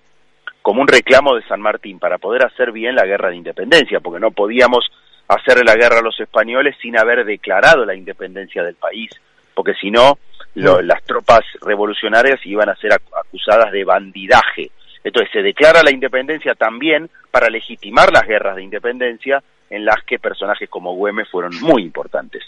como 0.62 0.82
un 0.82 0.88
reclamo 0.88 1.36
de 1.36 1.44
San 1.44 1.62
Martín 1.62 2.00
para 2.00 2.18
poder 2.18 2.46
hacer 2.46 2.72
bien 2.72 2.96
la 2.96 3.06
guerra 3.06 3.30
de 3.30 3.36
independencia, 3.36 4.00
porque 4.00 4.20
no 4.20 4.32
podíamos 4.32 4.90
hacer 5.28 5.64
la 5.66 5.76
guerra 5.76 6.00
a 6.00 6.04
los 6.04 6.20
españoles 6.20 6.76
sin 6.82 6.98
haber 6.98 7.26
declarado 7.26 7.86
la 7.86 7.96
independencia 7.96 8.64
del 8.64 8.76
país, 8.76 9.10
porque 9.54 9.74
si 9.74 9.92
no, 9.92 10.18
las 10.56 11.04
tropas 11.04 11.42
revolucionarias 11.62 12.40
iban 12.46 12.70
a 12.70 12.76
ser 12.76 12.94
acusadas 12.94 13.72
de 13.72 13.84
bandidaje. 13.84 14.72
Entonces 15.04 15.32
se 15.34 15.42
declara 15.42 15.84
la 15.84 15.92
independencia 15.92 16.56
también 16.56 17.10
para 17.30 17.50
legitimar 17.50 18.12
las 18.12 18.26
guerras 18.26 18.56
de 18.56 18.64
independencia 18.64 19.44
en 19.70 19.86
las 19.86 20.02
que 20.04 20.20
personajes 20.20 20.70
como 20.70 20.96
Güemes 20.96 21.30
fueron 21.30 21.52
muy 21.62 21.84
importantes. 21.84 22.44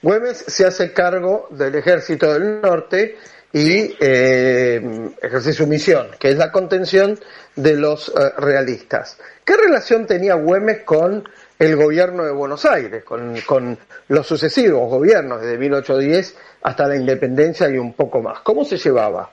Güemes 0.00 0.38
se 0.38 0.66
hace 0.66 0.92
cargo 0.92 1.48
del 1.50 1.74
ejército 1.74 2.32
del 2.32 2.60
norte 2.60 3.18
y 3.52 3.94
eh, 4.00 5.10
ejerce 5.20 5.52
su 5.52 5.66
misión, 5.66 6.08
que 6.18 6.30
es 6.30 6.36
la 6.36 6.50
contención 6.50 7.18
de 7.54 7.76
los 7.76 8.08
eh, 8.08 8.32
realistas. 8.38 9.20
¿Qué 9.44 9.56
relación 9.56 10.06
tenía 10.06 10.34
Güemes 10.34 10.84
con 10.84 11.28
el 11.58 11.76
gobierno 11.76 12.24
de 12.24 12.32
Buenos 12.32 12.64
Aires, 12.64 13.04
con, 13.04 13.38
con, 13.42 13.78
los 14.08 14.26
sucesivos 14.26 14.88
gobiernos 14.88 15.40
desde 15.40 15.58
1810 15.58 16.38
hasta 16.62 16.86
la 16.86 16.96
independencia 16.96 17.68
y 17.68 17.76
un 17.76 17.92
poco 17.92 18.22
más? 18.22 18.40
¿Cómo 18.40 18.64
se 18.64 18.78
llevaba? 18.78 19.30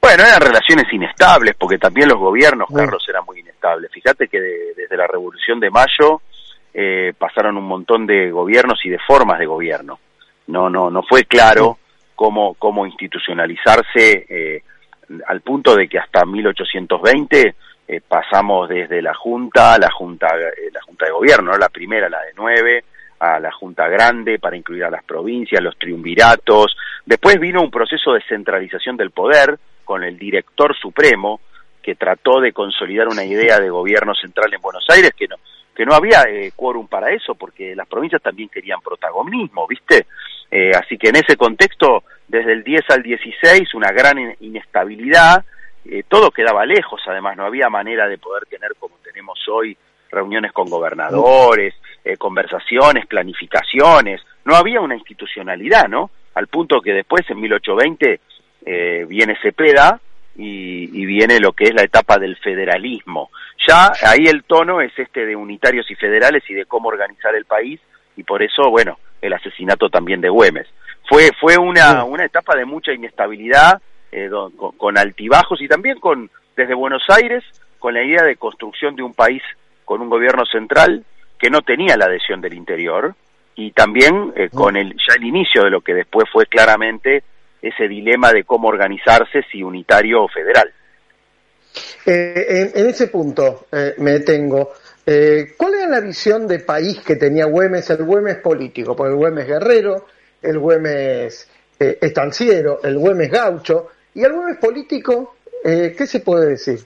Bueno, 0.00 0.24
eran 0.24 0.40
relaciones 0.40 0.84
inestables, 0.92 1.54
porque 1.58 1.78
también 1.78 2.08
los 2.08 2.18
gobiernos, 2.18 2.68
Carlos, 2.74 3.04
eran 3.08 3.24
muy 3.24 3.40
inestables. 3.40 3.90
Fíjate 3.92 4.28
que 4.28 4.40
desde 4.76 4.96
la 4.96 5.06
Revolución 5.06 5.58
de 5.58 5.70
Mayo 5.70 6.22
eh, 6.78 7.14
pasaron 7.16 7.56
un 7.56 7.64
montón 7.64 8.06
de 8.06 8.30
gobiernos 8.30 8.84
y 8.84 8.90
de 8.90 8.98
formas 8.98 9.38
de 9.38 9.46
gobierno. 9.46 9.98
No, 10.48 10.68
no, 10.68 10.90
no 10.90 11.02
fue 11.02 11.24
claro 11.24 11.78
cómo, 12.14 12.52
cómo 12.54 12.84
institucionalizarse 12.84 14.26
eh, 14.28 14.62
al 15.26 15.40
punto 15.40 15.74
de 15.74 15.88
que 15.88 15.98
hasta 15.98 16.26
1820 16.26 17.54
eh, 17.88 18.00
pasamos 18.06 18.68
desde 18.68 19.00
la 19.00 19.14
Junta, 19.14 19.78
la 19.78 19.90
Junta, 19.90 20.26
eh, 20.36 20.70
la 20.70 20.82
Junta 20.82 21.06
de 21.06 21.12
Gobierno, 21.12 21.52
¿no? 21.52 21.56
la 21.56 21.70
primera, 21.70 22.10
la 22.10 22.20
de 22.20 22.32
nueve, 22.36 22.84
a 23.20 23.40
la 23.40 23.52
Junta 23.52 23.88
Grande 23.88 24.38
para 24.38 24.54
incluir 24.54 24.84
a 24.84 24.90
las 24.90 25.02
provincias, 25.02 25.62
los 25.62 25.78
triunviratos. 25.78 26.76
Después 27.06 27.40
vino 27.40 27.62
un 27.62 27.70
proceso 27.70 28.12
de 28.12 28.20
centralización 28.28 28.98
del 28.98 29.12
poder 29.12 29.58
con 29.82 30.04
el 30.04 30.18
director 30.18 30.76
supremo 30.76 31.40
que 31.82 31.94
trató 31.94 32.38
de 32.38 32.52
consolidar 32.52 33.08
una 33.08 33.24
idea 33.24 33.60
de 33.60 33.70
gobierno 33.70 34.14
central 34.14 34.52
en 34.52 34.60
Buenos 34.60 34.84
Aires 34.90 35.12
que 35.16 35.26
no 35.26 35.36
que 35.76 35.84
no 35.84 35.94
había 35.94 36.22
eh, 36.22 36.52
quórum 36.56 36.88
para 36.88 37.12
eso 37.12 37.34
porque 37.34 37.76
las 37.76 37.86
provincias 37.86 38.22
también 38.22 38.48
querían 38.48 38.80
protagonismo, 38.80 39.66
¿viste? 39.66 40.06
Eh, 40.50 40.70
así 40.74 40.96
que 40.96 41.10
en 41.10 41.16
ese 41.16 41.36
contexto, 41.36 42.04
desde 42.26 42.52
el 42.52 42.64
10 42.64 42.90
al 42.90 43.02
16, 43.02 43.74
una 43.74 43.92
gran 43.92 44.34
inestabilidad, 44.40 45.44
eh, 45.84 46.02
todo 46.08 46.30
quedaba 46.30 46.64
lejos, 46.64 47.00
además 47.06 47.36
no 47.36 47.44
había 47.44 47.68
manera 47.68 48.08
de 48.08 48.18
poder 48.18 48.46
tener 48.46 48.74
como 48.78 48.96
tenemos 49.04 49.38
hoy 49.48 49.76
reuniones 50.10 50.52
con 50.52 50.68
gobernadores, 50.68 51.74
eh, 52.04 52.16
conversaciones, 52.16 53.06
planificaciones, 53.06 54.22
no 54.44 54.56
había 54.56 54.80
una 54.80 54.94
institucionalidad, 54.94 55.88
¿no? 55.88 56.10
Al 56.34 56.46
punto 56.46 56.80
que 56.80 56.92
después, 56.92 57.28
en 57.28 57.40
1820, 57.40 58.20
eh, 58.64 59.04
viene 59.08 59.36
Cepeda 59.42 60.00
y, 60.36 61.02
y, 61.02 61.06
viene 61.06 61.40
lo 61.40 61.52
que 61.52 61.64
es 61.64 61.74
la 61.74 61.82
etapa 61.82 62.18
del 62.18 62.36
federalismo. 62.36 63.30
Ya 63.66 63.90
ahí 64.02 64.26
el 64.26 64.44
tono 64.44 64.80
es 64.80 64.92
este 64.98 65.24
de 65.24 65.34
unitarios 65.34 65.90
y 65.90 65.94
federales 65.94 66.42
y 66.48 66.54
de 66.54 66.66
cómo 66.66 66.88
organizar 66.88 67.34
el 67.34 67.46
país, 67.46 67.80
y 68.16 68.22
por 68.22 68.42
eso, 68.42 68.70
bueno, 68.70 68.98
el 69.20 69.32
asesinato 69.32 69.88
también 69.88 70.20
de 70.20 70.28
Güemes. 70.28 70.66
Fue, 71.08 71.30
fue 71.40 71.56
una, 71.56 72.04
una 72.04 72.24
etapa 72.24 72.56
de 72.56 72.64
mucha 72.64 72.92
inestabilidad, 72.92 73.80
eh, 74.12 74.28
con, 74.30 74.72
con 74.76 74.98
altibajos 74.98 75.60
y 75.60 75.68
también 75.68 75.98
con, 76.00 76.30
desde 76.56 76.74
Buenos 76.74 77.02
Aires, 77.08 77.44
con 77.78 77.94
la 77.94 78.02
idea 78.02 78.22
de 78.22 78.36
construcción 78.36 78.96
de 78.96 79.02
un 79.02 79.14
país 79.14 79.42
con 79.86 80.02
un 80.02 80.10
gobierno 80.10 80.44
central 80.44 81.04
que 81.38 81.48
no 81.48 81.62
tenía 81.62 81.96
la 81.96 82.06
adhesión 82.06 82.42
del 82.42 82.54
interior 82.54 83.14
y 83.54 83.70
también 83.70 84.32
eh, 84.36 84.50
con 84.52 84.76
el 84.76 84.94
ya 84.94 85.14
el 85.16 85.24
inicio 85.24 85.64
de 85.64 85.70
lo 85.70 85.80
que 85.80 85.94
después 85.94 86.28
fue 86.30 86.46
claramente 86.46 87.22
ese 87.60 87.88
dilema 87.88 88.32
de 88.32 88.44
cómo 88.44 88.68
organizarse 88.68 89.42
si 89.50 89.62
unitario 89.62 90.24
o 90.24 90.28
federal. 90.28 90.72
Eh, 92.06 92.70
en, 92.74 92.80
en, 92.80 92.88
ese 92.88 93.08
punto 93.08 93.66
eh, 93.72 93.94
me 93.98 94.12
detengo. 94.12 94.72
Eh, 95.04 95.54
¿Cuál 95.56 95.74
era 95.74 95.88
la 95.88 96.00
visión 96.00 96.48
de 96.48 96.58
país 96.58 97.00
que 97.00 97.14
tenía 97.16 97.46
Güemes? 97.46 97.88
El 97.90 98.04
Güemes 98.04 98.38
político, 98.38 98.96
porque 98.96 99.12
el 99.12 99.16
Güemes 99.16 99.46
guerrero, 99.46 100.06
el 100.42 100.58
Güemes 100.58 101.48
eh, 101.78 101.98
estanciero, 102.00 102.80
el 102.82 102.98
Güemes 102.98 103.30
gaucho, 103.30 103.90
y 104.14 104.24
el 104.24 104.32
Güemes 104.32 104.58
político, 104.58 105.36
eh, 105.64 105.94
¿qué 105.96 106.06
se 106.06 106.20
puede 106.20 106.50
decir? 106.50 106.80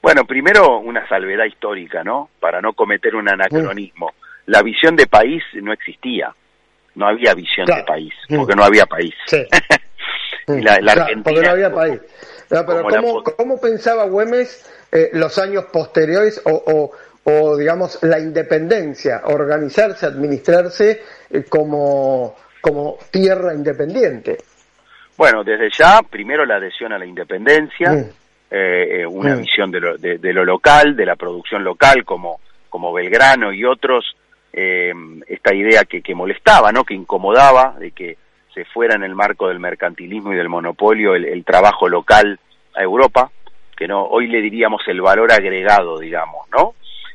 Bueno, 0.00 0.24
primero 0.24 0.78
una 0.78 1.08
salvedad 1.08 1.46
histórica, 1.46 2.04
¿no? 2.04 2.30
Para 2.38 2.60
no 2.60 2.74
cometer 2.74 3.16
un 3.16 3.28
anacronismo. 3.28 4.12
La 4.46 4.62
visión 4.62 4.94
de 4.94 5.06
país 5.08 5.42
no 5.54 5.72
existía. 5.72 6.32
No 6.98 7.06
había 7.06 7.32
visión 7.34 7.64
claro. 7.66 7.82
de 7.82 7.86
país, 7.86 8.12
porque 8.28 8.54
no 8.56 8.64
había 8.64 8.84
país. 8.86 9.14
Sí. 9.26 9.46
la, 10.48 10.56
la 10.56 10.78
claro, 10.80 11.00
Argentina, 11.02 11.22
porque 11.24 11.42
no 11.42 11.50
había 11.50 11.72
país. 11.72 12.00
No, 12.50 12.66
pero 12.66 12.88
la 12.90 13.00
¿cómo, 13.00 13.22
¿cómo 13.22 13.60
pensaba 13.60 14.04
Güemes 14.06 14.68
eh, 14.90 15.10
los 15.12 15.38
años 15.38 15.66
posteriores 15.72 16.42
o, 16.44 16.50
o, 16.50 17.30
o, 17.30 17.56
digamos, 17.56 17.98
la 18.02 18.18
independencia, 18.18 19.20
organizarse, 19.26 20.06
administrarse 20.06 21.02
eh, 21.30 21.44
como, 21.48 22.34
como 22.60 22.98
tierra 23.12 23.54
independiente? 23.54 24.38
Bueno, 25.16 25.44
desde 25.44 25.68
ya, 25.70 26.00
primero 26.02 26.44
la 26.46 26.56
adhesión 26.56 26.92
a 26.92 26.98
la 26.98 27.06
independencia, 27.06 27.92
Mm. 27.92 28.10
eh, 28.50 29.00
eh, 29.02 29.06
una 29.06 29.36
Mm. 29.36 29.40
visión 29.40 29.70
de 29.70 29.80
lo, 29.80 29.96
de, 29.98 30.18
de 30.18 30.32
lo 30.32 30.44
local, 30.44 30.96
de 30.96 31.04
la 31.06 31.16
producción 31.16 31.62
local, 31.62 32.04
como, 32.04 32.40
como 32.70 32.92
Belgrano 32.92 33.52
y 33.52 33.64
otros, 33.64 34.16
eh, 34.52 34.92
esta 35.26 35.54
idea 35.54 35.84
que, 35.84 36.02
que 36.02 36.14
molestaba, 36.14 36.72
¿no? 36.72 36.84
que 36.84 36.94
incomodaba, 36.94 37.74
de 37.78 37.90
que 37.92 38.16
se 38.54 38.64
fuera 38.64 38.96
en 38.96 39.04
el 39.04 39.14
marco 39.14 39.48
del 39.48 39.60
mercantilismo 39.60 40.32
y 40.32 40.36
del 40.36 40.48
monopolio 40.48 41.14
el, 41.14 41.44
trabajo 41.44 41.88
local 41.88 42.38
a 42.74 42.82
Europa, 42.82 43.30
que 43.76 43.86
no 43.86 44.04
hoy 44.04 44.26
le 44.26 44.40
diríamos 44.40 44.82
el 44.88 45.00
valor 45.00 45.30
agregado, 45.30 45.98
digamos, 45.98 46.48
¿no? 46.50 46.74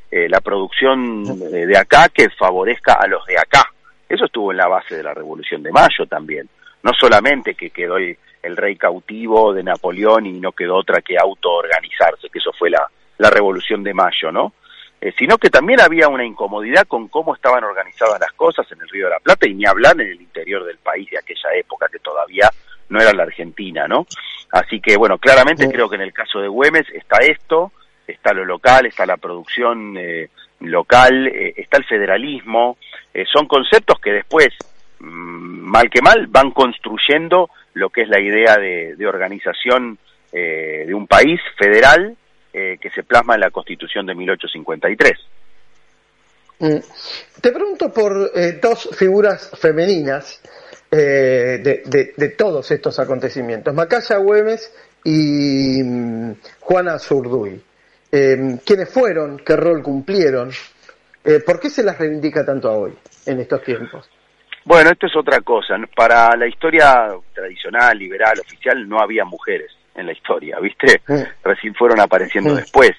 Eh, 0.09 0.29
la 0.29 0.39
producción 0.41 1.23
de, 1.23 1.65
de 1.65 1.77
acá 1.77 2.07
que 2.09 2.29
favorezca 2.29 2.93
a 2.93 3.07
los 3.07 3.25
de 3.25 3.37
acá. 3.37 3.63
Eso 4.07 4.25
estuvo 4.25 4.51
en 4.51 4.57
la 4.57 4.67
base 4.67 4.95
de 4.95 5.03
la 5.03 5.13
Revolución 5.13 5.63
de 5.63 5.71
Mayo 5.71 6.05
también. 6.07 6.47
No 6.83 6.91
solamente 6.93 7.55
que 7.55 7.71
quedó 7.71 7.97
el, 7.97 8.17
el 8.43 8.55
rey 8.55 8.75
cautivo 8.75 9.53
de 9.53 9.63
Napoleón 9.63 10.25
y 10.25 10.33
no 10.33 10.51
quedó 10.51 10.75
otra 10.75 11.01
que 11.01 11.17
autoorganizarse, 11.17 12.29
que 12.29 12.39
eso 12.39 12.51
fue 12.57 12.69
la, 12.69 12.87
la 13.17 13.29
Revolución 13.29 13.83
de 13.83 13.93
Mayo, 13.93 14.31
¿no? 14.31 14.53
Eh, 15.03 15.13
sino 15.19 15.37
que 15.37 15.49
también 15.49 15.81
había 15.81 16.07
una 16.07 16.23
incomodidad 16.23 16.87
con 16.87 17.09
cómo 17.09 17.35
estaban 17.35 17.65
organizadas 17.65 18.21
las 18.21 18.31
cosas 18.31 18.65
en 18.71 18.79
el 18.79 18.87
Río 18.87 19.07
de 19.07 19.11
la 19.11 19.19
Plata 19.19 19.45
y 19.45 19.53
ni 19.53 19.65
hablar 19.65 19.99
en 19.99 20.07
el 20.07 20.21
interior 20.21 20.63
del 20.63 20.77
país 20.77 21.09
de 21.11 21.17
aquella 21.17 21.49
época 21.57 21.89
que 21.91 21.99
todavía 21.99 22.49
no 22.87 23.01
era 23.01 23.11
la 23.11 23.23
Argentina, 23.23 23.85
¿no? 23.85 24.07
Así 24.53 24.79
que, 24.79 24.95
bueno, 24.95 25.17
claramente 25.17 25.65
Sí. 25.65 25.73
creo 25.73 25.89
que 25.89 25.97
en 25.97 26.03
el 26.03 26.13
caso 26.13 26.39
de 26.39 26.47
Güemes 26.47 26.85
está 26.93 27.17
esto, 27.17 27.73
está 28.07 28.31
lo 28.31 28.45
local, 28.45 28.85
está 28.85 29.05
la 29.05 29.17
producción 29.17 29.97
eh, 29.97 30.29
local, 30.61 31.27
eh, 31.27 31.53
está 31.57 31.79
el 31.79 31.83
federalismo, 31.83 32.77
son 33.29 33.45
conceptos 33.45 33.99
que 33.99 34.13
después, 34.13 34.47
mm, 34.99 35.69
mal 35.69 35.89
que 35.89 36.01
mal, 36.01 36.27
van 36.27 36.51
construyendo 36.51 37.49
lo 37.73 37.89
que 37.89 38.03
es 38.03 38.07
la 38.07 38.21
idea 38.21 38.55
de, 38.55 38.95
de 38.95 39.05
organización 39.05 39.97
de 40.31 40.91
un 40.95 41.05
país 41.05 41.39
federal 41.57 42.15
eh, 42.53 42.77
que 42.79 42.89
se 42.91 43.03
plasma 43.03 43.35
en 43.35 43.41
la 43.41 43.51
Constitución 43.51 44.05
de 44.05 44.15
1853. 44.15 45.11
Mm. 46.59 46.77
Te 47.41 47.51
pregunto 47.51 47.91
por 47.91 48.31
eh, 48.35 48.59
dos 48.61 48.89
figuras 48.95 49.51
femeninas 49.59 50.41
eh, 50.91 51.59
de, 51.61 51.81
de, 51.85 52.13
de 52.15 52.29
todos 52.29 52.69
estos 52.71 52.99
acontecimientos, 52.99 53.73
Macaya 53.73 54.17
Güemes 54.17 54.71
y 55.03 55.81
mm, 55.83 56.33
Juana 56.59 56.99
Zurduy. 56.99 57.61
Eh, 58.11 58.59
¿Quiénes 58.63 58.89
fueron? 58.89 59.39
¿Qué 59.39 59.55
rol 59.55 59.81
cumplieron? 59.81 60.51
Eh, 61.23 61.39
¿Por 61.39 61.59
qué 61.59 61.69
se 61.71 61.83
las 61.83 61.97
reivindica 61.97 62.45
tanto 62.45 62.69
a 62.69 62.77
hoy, 62.77 62.93
en 63.25 63.39
estos 63.39 63.63
tiempos? 63.63 64.07
Bueno, 64.65 64.91
esto 64.91 65.07
es 65.07 65.15
otra 65.15 65.41
cosa. 65.41 65.75
Para 65.95 66.35
la 66.37 66.47
historia 66.47 67.09
tradicional, 67.33 67.97
liberal, 67.97 68.39
oficial, 68.39 68.87
no 68.87 68.99
había 68.99 69.25
mujeres 69.25 69.71
en 69.95 70.05
la 70.05 70.11
historia, 70.13 70.59
¿viste? 70.59 71.01
Recién 71.43 71.73
fueron 71.75 71.99
apareciendo 71.99 72.53
después 72.55 72.91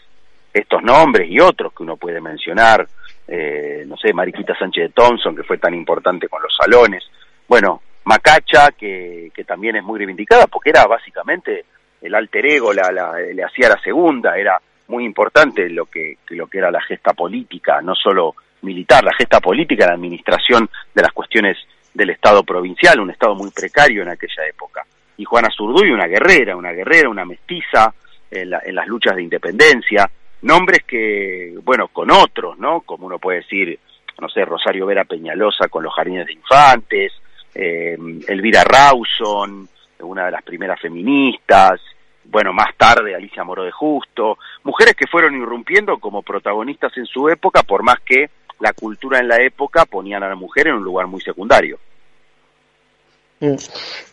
estos 0.53 0.83
nombres 0.83 1.29
y 1.31 1.41
otros 1.41 1.73
que 1.73 1.83
uno 1.83 1.97
puede 1.97 2.21
mencionar. 2.21 2.87
Eh, 3.27 3.85
no 3.87 3.97
sé, 3.97 4.13
Mariquita 4.13 4.57
Sánchez 4.59 4.85
de 4.85 4.89
Thompson, 4.91 5.35
que 5.35 5.43
fue 5.43 5.59
tan 5.59 5.75
importante 5.75 6.29
con 6.29 6.43
los 6.43 6.55
salones. 6.57 7.03
Bueno, 7.49 7.83
Macacha, 8.05 8.71
que, 8.79 9.31
que 9.35 9.45
también 9.45 9.77
es 9.77 9.83
muy 9.83 9.99
reivindicada, 9.99 10.47
porque 10.47 10.71
era 10.71 10.85
básicamente 10.87 11.65
el 12.03 12.15
alter 12.15 12.45
ego, 12.47 12.73
la, 12.73 12.93
la- 12.93 13.19
le 13.19 13.43
hacía 13.43 13.71
la 13.71 13.81
segunda, 13.83 14.37
era 14.37 14.59
muy 14.89 15.05
importante 15.07 15.71
lo 15.71 15.87
que, 15.87 16.19
que 16.27 16.35
lo 16.37 16.47
que 16.47 16.59
era 16.59 16.71
la 16.71 16.83
gesta 16.83 17.15
política, 17.15 17.81
no 17.81 17.95
solo 17.95 18.35
militar, 18.61 19.03
la 19.03 19.15
gesta 19.17 19.41
política, 19.41 19.87
la 19.87 19.95
administración 19.95 20.69
de 20.95 21.03
las 21.03 21.13
cuestiones 21.13 21.57
del 21.95 22.11
Estado 22.11 22.43
provincial, 22.45 23.01
un 23.01 23.11
Estado 23.11 23.35
muy 23.35 23.51
precario 23.51 24.03
en 24.03 24.11
aquella 24.11 24.47
época. 24.49 24.85
Y 25.17 25.25
Juana 25.25 25.49
Zurduy, 25.51 25.91
una 25.91 26.07
guerrera, 26.07 26.57
una 26.57 26.73
guerrera, 26.73 27.09
una 27.09 27.25
mestiza 27.25 27.93
en, 28.31 28.51
la- 28.51 28.63
en 28.65 28.75
las 28.75 28.87
luchas 28.87 29.15
de 29.17 29.23
independencia, 29.23 30.11
nombres 30.43 30.85
que, 30.85 31.55
bueno, 31.63 31.89
con 31.89 32.11
otros, 32.11 32.59
¿no? 32.59 32.81
Como 32.81 33.07
uno 33.07 33.19
puede 33.19 33.39
decir, 33.39 33.79
no 34.21 34.29
sé, 34.29 34.45
Rosario 34.45 34.87
Vera 34.87 35.05
Peñalosa 35.05 35.69
con 35.69 35.83
los 35.85 35.95
jardines 35.95 36.27
de 36.27 36.33
infantes, 36.35 37.13
eh, 37.55 37.97
Elvira 38.29 38.65
Rawson, 38.65 39.69
una 40.01 40.27
de 40.27 40.31
las 40.33 40.43
primeras 40.43 40.81
feministas, 40.81 41.81
bueno, 42.25 42.53
más 42.53 42.75
tarde 42.77 43.15
Alicia 43.15 43.45
Moro 43.45 43.65
de 43.65 43.71
Justo, 43.71 44.39
mujeres 44.65 44.95
que 44.97 45.07
fueron 45.07 45.35
irrumpiendo 45.41 45.99
como 45.99 46.23
protagonistas 46.23 46.97
en 46.97 47.07
su 47.07 47.29
época, 47.29 47.63
por 47.63 47.83
más 47.83 48.01
que 48.05 48.31
la 48.61 48.73
cultura 48.73 49.19
en 49.21 49.29
la 49.29 49.41
época 49.41 49.85
ponían 49.85 50.23
a 50.23 50.29
la 50.29 50.35
mujer 50.35 50.69
en 50.69 50.75
un 50.75 50.85
lugar 50.85 51.07
muy 51.07 51.21
secundario. 51.21 51.79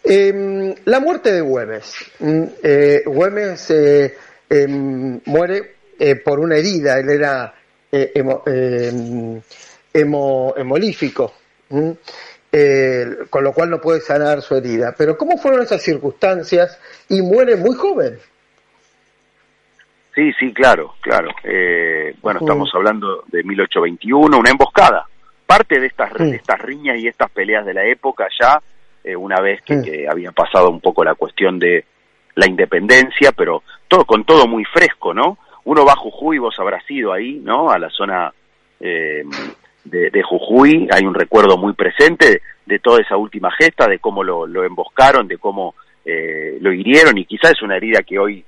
Eh, 0.03 0.75
la 0.85 0.99
muerte 0.99 1.31
de 1.31 1.41
Güemes. 1.41 1.93
Mm, 2.19 2.43
eh, 2.63 3.03
Güemes 3.05 3.69
eh, 3.71 4.17
em, 4.49 5.19
muere 5.25 5.75
eh, 5.99 6.15
por 6.15 6.39
una 6.39 6.57
herida, 6.57 6.99
él 6.99 7.09
era 7.09 7.53
eh, 7.91 8.11
hemo- 8.15 8.43
em, 8.47 9.41
hemo- 9.93 10.53
hemolífico. 10.57 11.33
Mm. 11.69 11.91
con 13.29 13.45
lo 13.45 13.53
cual 13.53 13.69
no 13.69 13.79
puede 13.79 14.01
sanar 14.01 14.41
su 14.41 14.55
herida. 14.55 14.93
Pero 14.97 15.17
¿cómo 15.17 15.37
fueron 15.37 15.61
esas 15.61 15.81
circunstancias? 15.81 16.77
Y 17.07 17.21
muere 17.21 17.55
muy 17.55 17.73
joven. 17.75 18.19
Sí, 20.13 20.31
sí, 20.37 20.53
claro, 20.53 20.95
claro. 20.99 21.29
Eh, 21.45 22.13
bueno, 22.21 22.41
estamos 22.41 22.69
hablando 22.73 23.23
de 23.27 23.43
1821, 23.43 24.37
una 24.37 24.49
emboscada. 24.49 25.05
Parte 25.45 25.79
de 25.79 25.87
estas, 25.87 26.11
estas 26.19 26.59
riñas 26.59 26.97
y 26.97 27.07
estas 27.07 27.31
peleas 27.31 27.65
de 27.65 27.73
la 27.73 27.85
época 27.85 28.27
ya, 28.37 28.61
eh, 29.03 29.15
una 29.15 29.39
vez 29.41 29.61
que, 29.61 30.07
había 30.09 30.31
pasado 30.31 30.69
un 30.69 30.79
poco 30.79 31.03
la 31.03 31.15
cuestión 31.15 31.59
de 31.59 31.85
la 32.35 32.47
independencia, 32.47 33.31
pero 33.31 33.63
todo 33.87 34.05
con 34.05 34.23
todo 34.23 34.47
muy 34.47 34.63
fresco, 34.65 35.13
¿no? 35.13 35.37
Uno 35.65 35.85
va 35.85 35.93
a 35.93 35.97
Jujuy, 35.97 36.37
vos 36.37 36.55
habrás 36.59 36.89
ido 36.89 37.13
ahí, 37.13 37.39
¿no? 37.43 37.71
A 37.71 37.77
la 37.77 37.89
zona 37.89 38.33
eh, 38.79 39.23
de, 39.83 40.23
Jujuy, 40.23 40.87
hay 40.91 41.05
un 41.05 41.13
recuerdo 41.13 41.57
muy 41.57 41.73
presente 41.73 42.41
de, 42.65 42.79
toda 42.79 43.01
esa 43.01 43.17
última 43.17 43.51
gesta, 43.51 43.87
de 43.87 43.99
cómo 43.99 44.23
lo, 44.23 44.47
lo 44.47 44.63
emboscaron, 44.63 45.27
de 45.27 45.37
cómo 45.37 45.75
lo 46.03 46.73
hirieron, 46.73 47.17
y 47.17 47.25
quizás 47.25 47.51
es 47.51 47.61
una 47.61 47.77
herida 47.77 48.01
que 48.01 48.17
hoy 48.17 48.43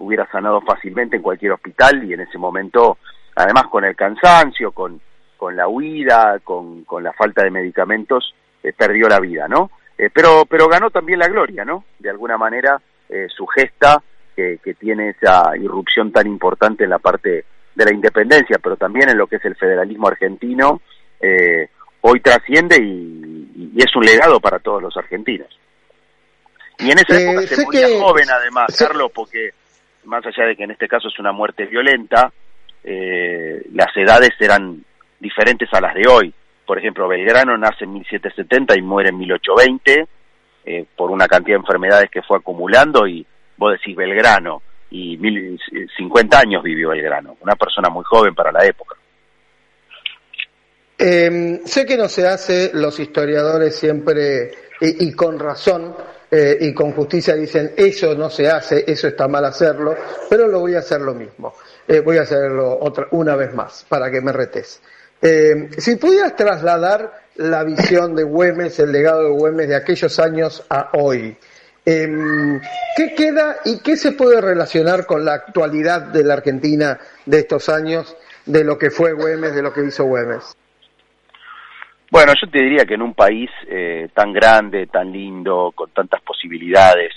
hubiera 0.00 0.26
sanado 0.30 0.60
fácilmente 0.62 1.16
en 1.16 1.22
cualquier 1.22 1.52
hospital 1.52 2.04
y 2.04 2.14
en 2.14 2.20
ese 2.20 2.38
momento, 2.38 2.98
además 3.36 3.64
con 3.70 3.84
el 3.84 3.94
cansancio, 3.94 4.72
con, 4.72 5.00
con 5.36 5.56
la 5.56 5.68
huida, 5.68 6.38
con, 6.42 6.84
con 6.84 7.02
la 7.02 7.12
falta 7.12 7.44
de 7.44 7.50
medicamentos, 7.50 8.34
eh, 8.62 8.72
perdió 8.72 9.08
la 9.08 9.20
vida, 9.20 9.46
¿no? 9.48 9.70
Eh, 10.00 10.08
pero, 10.12 10.46
pero 10.46 10.68
ganó 10.68 10.90
también 10.90 11.18
la 11.18 11.28
gloria, 11.28 11.64
¿no? 11.64 11.84
De 11.98 12.08
alguna 12.08 12.38
manera, 12.38 12.80
eh, 13.08 13.26
su 13.28 13.46
gesta, 13.46 14.02
que, 14.34 14.58
que 14.64 14.74
tiene 14.74 15.10
esa 15.10 15.56
irrupción 15.56 16.10
tan 16.10 16.26
importante 16.26 16.84
en 16.84 16.90
la 16.90 16.98
parte 16.98 17.44
de 17.74 17.84
la 17.84 17.92
independencia, 17.92 18.58
pero 18.62 18.76
también 18.76 19.10
en 19.10 19.18
lo 19.18 19.26
que 19.26 19.36
es 19.36 19.44
el 19.44 19.56
federalismo 19.56 20.08
argentino, 20.08 20.80
hoy 22.00 22.20
trasciende 22.20 22.76
y, 22.82 23.72
y, 23.74 23.82
es 23.82 23.94
un 23.94 24.04
legado 24.04 24.40
para 24.40 24.58
todos 24.58 24.82
los 24.82 24.96
argentinos. 24.96 25.48
Y 26.78 26.90
en 26.90 26.98
esa 26.98 27.20
época 27.20 27.42
se 27.46 27.62
moría 27.62 28.00
joven 28.00 28.30
además, 28.30 28.74
Carlos, 28.78 29.10
porque 29.14 29.50
más 30.04 30.24
allá 30.24 30.46
de 30.46 30.56
que 30.56 30.64
en 30.64 30.70
este 30.70 30.88
caso 30.88 31.08
es 31.08 31.18
una 31.18 31.32
muerte 31.32 31.66
violenta, 31.66 32.32
eh, 32.82 33.62
las 33.72 33.94
edades 33.96 34.30
eran 34.38 34.82
diferentes 35.18 35.68
a 35.72 35.80
las 35.80 35.94
de 35.94 36.08
hoy. 36.08 36.34
Por 36.70 36.78
ejemplo, 36.78 37.08
Belgrano 37.08 37.58
nace 37.58 37.82
en 37.82 37.94
1770 37.94 38.78
y 38.78 38.82
muere 38.82 39.08
en 39.08 39.18
1820 39.18 40.08
eh, 40.64 40.84
por 40.96 41.10
una 41.10 41.26
cantidad 41.26 41.56
de 41.56 41.62
enfermedades 41.62 42.08
que 42.08 42.22
fue 42.22 42.38
acumulando 42.38 43.08
y 43.08 43.26
vos 43.56 43.72
decís 43.72 43.96
Belgrano 43.96 44.62
y 44.88 45.16
mil, 45.16 45.58
50 45.96 46.38
años 46.38 46.62
vivió 46.62 46.90
Belgrano, 46.90 47.36
una 47.40 47.56
persona 47.56 47.88
muy 47.88 48.04
joven 48.04 48.36
para 48.36 48.52
la 48.52 48.64
época. 48.64 48.94
Em, 50.96 51.58
sé 51.64 51.84
que 51.84 51.96
no 51.96 52.08
se 52.08 52.28
hace, 52.28 52.70
los 52.72 53.00
historiadores 53.00 53.74
siempre, 53.74 54.52
y 54.80 55.12
con 55.12 55.40
razón, 55.40 55.96
eh, 56.30 56.56
y 56.60 56.72
con 56.72 56.92
justicia 56.92 57.34
dicen 57.34 57.72
eso 57.76 58.14
no 58.14 58.30
se 58.30 58.48
hace, 58.48 58.84
eso 58.86 59.08
está 59.08 59.26
mal 59.26 59.44
hacerlo, 59.44 59.96
pero 60.28 60.46
lo 60.46 60.60
voy 60.60 60.76
a 60.76 60.78
hacer 60.78 61.00
lo 61.00 61.14
mismo. 61.14 61.52
Eh, 61.88 61.98
voy 61.98 62.18
a 62.18 62.22
hacerlo 62.22 62.78
otra, 62.80 63.08
una 63.10 63.34
vez 63.34 63.52
más 63.52 63.84
para 63.88 64.08
que 64.08 64.20
me 64.20 64.30
retes. 64.30 64.80
Eh, 65.22 65.68
si 65.78 65.96
pudieras 65.96 66.34
trasladar 66.34 67.12
la 67.36 67.64
visión 67.64 68.14
de 68.14 68.24
Güemes, 68.24 68.78
el 68.80 68.92
legado 68.92 69.24
de 69.24 69.30
Güemes 69.30 69.68
de 69.68 69.76
aquellos 69.76 70.18
años 70.18 70.66
a 70.70 70.90
hoy, 70.94 71.36
em, 71.84 72.60
¿qué 72.96 73.14
queda 73.14 73.56
y 73.64 73.80
qué 73.80 73.96
se 73.96 74.12
puede 74.12 74.40
relacionar 74.40 75.06
con 75.06 75.24
la 75.24 75.34
actualidad 75.34 76.02
de 76.02 76.24
la 76.24 76.34
Argentina 76.34 76.98
de 77.26 77.38
estos 77.38 77.68
años, 77.68 78.16
de 78.46 78.64
lo 78.64 78.78
que 78.78 78.90
fue 78.90 79.12
Güemes, 79.12 79.54
de 79.54 79.62
lo 79.62 79.72
que 79.72 79.84
hizo 79.84 80.04
Güemes? 80.04 80.56
Bueno, 82.10 82.32
yo 82.40 82.50
te 82.50 82.58
diría 82.58 82.84
que 82.84 82.94
en 82.94 83.02
un 83.02 83.14
país 83.14 83.48
eh, 83.68 84.08
tan 84.12 84.32
grande, 84.32 84.88
tan 84.88 85.12
lindo, 85.12 85.72
con 85.74 85.90
tantas 85.90 86.20
posibilidades, 86.22 87.12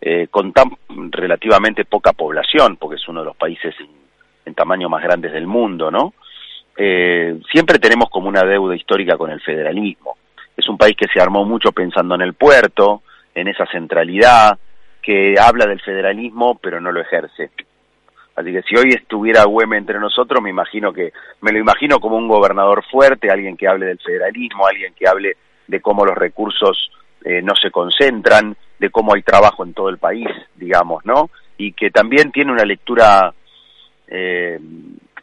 eh, 0.00 0.28
con 0.30 0.52
tan 0.52 0.70
relativamente 1.10 1.84
poca 1.84 2.12
población, 2.12 2.76
porque 2.76 2.94
es 2.94 3.08
uno 3.08 3.20
de 3.20 3.26
los 3.26 3.36
países 3.36 3.74
en, 4.44 4.54
tamaño 4.54 4.88
más 4.88 5.02
grandes 5.02 5.32
del 5.32 5.48
mundo, 5.48 5.90
¿no? 5.90 6.14
Eh, 6.76 7.40
siempre 7.50 7.78
tenemos 7.78 8.10
como 8.10 8.28
una 8.28 8.42
deuda 8.42 8.76
histórica 8.76 9.16
con 9.16 9.30
el 9.30 9.40
federalismo. 9.40 10.16
Es 10.56 10.68
un 10.68 10.76
país 10.76 10.96
que 10.96 11.08
se 11.12 11.20
armó 11.20 11.44
mucho 11.44 11.72
pensando 11.72 12.14
en 12.14 12.22
el 12.22 12.34
puerto, 12.34 13.02
en 13.34 13.48
esa 13.48 13.66
centralidad, 13.66 14.58
que 15.02 15.36
habla 15.40 15.66
del 15.66 15.80
federalismo 15.80 16.58
pero 16.58 16.80
no 16.80 16.92
lo 16.92 17.00
ejerce. 17.00 17.50
Así 18.36 18.52
que 18.52 18.62
si 18.62 18.76
hoy 18.76 18.90
estuviera 18.90 19.44
Güeme 19.44 19.78
entre 19.78 19.98
nosotros, 19.98 20.42
me 20.42 20.50
imagino 20.50 20.92
que, 20.92 21.12
me 21.40 21.52
lo 21.52 21.58
imagino 21.58 21.98
como 22.00 22.16
un 22.16 22.28
gobernador 22.28 22.84
fuerte, 22.84 23.30
alguien 23.30 23.56
que 23.56 23.66
hable 23.66 23.86
del 23.86 23.98
federalismo, 23.98 24.66
alguien 24.66 24.92
que 24.92 25.08
hable 25.08 25.36
de 25.66 25.80
cómo 25.80 26.04
los 26.04 26.16
recursos 26.16 26.90
eh, 27.24 27.40
no 27.40 27.54
se 27.56 27.70
concentran, 27.70 28.54
de 28.78 28.90
cómo 28.90 29.14
hay 29.14 29.22
trabajo 29.22 29.64
en 29.64 29.72
todo 29.72 29.88
el 29.88 29.96
país, 29.96 30.28
digamos, 30.54 31.04
¿no? 31.06 31.30
Y 31.56 31.72
que 31.72 31.90
también 31.90 32.30
tiene 32.30 32.52
una 32.52 32.66
lectura 32.66 33.32
eh, 34.06 34.60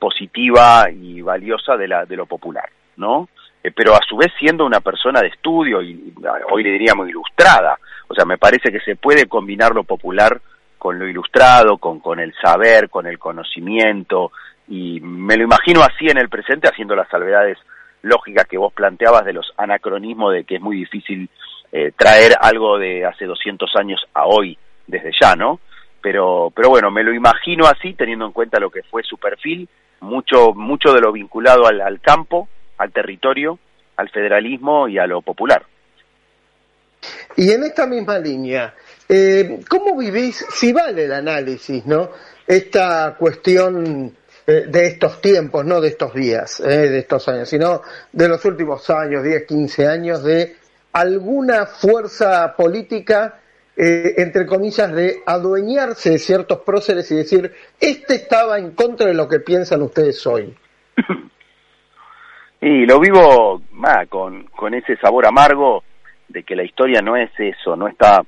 positiva 0.03 0.89
y 0.91 1.21
valiosa 1.21 1.77
de, 1.77 1.87
la, 1.87 2.03
de 2.03 2.17
lo 2.17 2.25
popular, 2.25 2.69
¿no? 2.97 3.29
Eh, 3.63 3.71
pero 3.71 3.93
a 3.93 4.01
su 4.05 4.17
vez 4.17 4.33
siendo 4.37 4.65
una 4.65 4.81
persona 4.81 5.21
de 5.21 5.29
estudio 5.29 5.81
y 5.81 6.13
hoy 6.51 6.61
le 6.61 6.71
diríamos 6.71 7.07
ilustrada, 7.07 7.79
o 8.09 8.13
sea, 8.13 8.25
me 8.25 8.37
parece 8.37 8.69
que 8.69 8.81
se 8.81 8.97
puede 8.97 9.27
combinar 9.27 9.73
lo 9.73 9.85
popular 9.85 10.41
con 10.77 10.99
lo 10.99 11.07
ilustrado, 11.07 11.77
con, 11.77 12.01
con 12.01 12.19
el 12.19 12.33
saber, 12.33 12.89
con 12.89 13.07
el 13.07 13.17
conocimiento, 13.17 14.33
y 14.67 14.99
me 14.99 15.37
lo 15.37 15.43
imagino 15.45 15.81
así 15.81 16.07
en 16.09 16.17
el 16.17 16.27
presente, 16.27 16.67
haciendo 16.67 16.97
las 16.97 17.07
salvedades 17.07 17.57
lógicas 18.01 18.45
que 18.45 18.57
vos 18.57 18.73
planteabas 18.73 19.23
de 19.23 19.31
los 19.31 19.53
anacronismos 19.55 20.33
de 20.33 20.43
que 20.43 20.55
es 20.55 20.61
muy 20.61 20.75
difícil 20.75 21.29
eh, 21.71 21.93
traer 21.95 22.33
algo 22.41 22.77
de 22.77 23.05
hace 23.05 23.23
200 23.23 23.73
años 23.77 24.01
a 24.13 24.25
hoy, 24.25 24.57
desde 24.85 25.11
ya, 25.17 25.37
¿no? 25.37 25.61
Pero, 26.01 26.51
pero 26.53 26.67
bueno, 26.67 26.91
me 26.91 27.05
lo 27.05 27.13
imagino 27.13 27.67
así, 27.67 27.93
teniendo 27.93 28.25
en 28.25 28.33
cuenta 28.33 28.59
lo 28.59 28.69
que 28.69 28.83
fue 28.83 29.01
su 29.03 29.17
perfil, 29.17 29.69
mucho, 30.03 30.53
mucho 30.53 30.93
de 30.93 31.01
lo 31.01 31.11
vinculado 31.11 31.65
al, 31.65 31.81
al 31.81 31.99
campo, 31.99 32.47
al 32.77 32.91
territorio, 32.91 33.57
al 33.95 34.09
federalismo 34.09 34.87
y 34.87 34.99
a 34.99 35.07
lo 35.07 35.21
popular. 35.21 35.65
Y 37.35 37.51
en 37.51 37.63
esta 37.63 37.87
misma 37.87 38.19
línea, 38.19 38.73
eh, 39.09 39.59
¿Cómo 39.67 39.97
vivís, 39.97 40.45
si 40.53 40.71
vale 40.71 41.05
el 41.05 41.11
análisis, 41.11 41.85
¿no? 41.85 42.09
Esta 42.47 43.15
cuestión 43.17 44.15
eh, 44.47 44.65
de 44.67 44.87
estos 44.87 45.21
tiempos, 45.21 45.65
no 45.65 45.81
de 45.81 45.89
estos 45.89 46.13
días, 46.13 46.61
eh, 46.61 46.89
de 46.89 46.99
estos 46.99 47.27
años, 47.27 47.49
sino 47.49 47.81
de 48.11 48.27
los 48.27 48.43
últimos 48.45 48.89
años, 48.89 49.23
10, 49.23 49.45
15 49.45 49.87
años, 49.87 50.23
de 50.23 50.55
alguna 50.93 51.65
fuerza 51.65 52.55
política, 52.55 53.39
entre 53.75 54.45
comillas, 54.45 54.93
de 54.93 55.21
adueñarse 55.25 56.11
de 56.11 56.19
ciertos 56.19 56.59
próceres 56.59 57.11
y 57.11 57.15
decir, 57.15 57.51
este 57.79 58.15
estaba 58.15 58.59
en 58.59 58.71
contra 58.71 59.07
de 59.07 59.13
lo 59.13 59.27
que 59.27 59.39
piensan 59.39 59.81
ustedes 59.81 60.25
hoy. 60.27 60.55
Y 62.65 62.85
lo 62.85 62.97
vivo 62.97 63.61
con, 64.07 64.45
con 64.45 64.73
ese 64.73 64.95
sabor 64.95 65.25
amargo 65.25 65.83
de 66.29 66.43
que 66.43 66.55
la 66.55 66.63
historia 66.63 67.01
no 67.01 67.17
es 67.17 67.29
eso, 67.37 67.75
no 67.75 67.89
está 67.89 68.23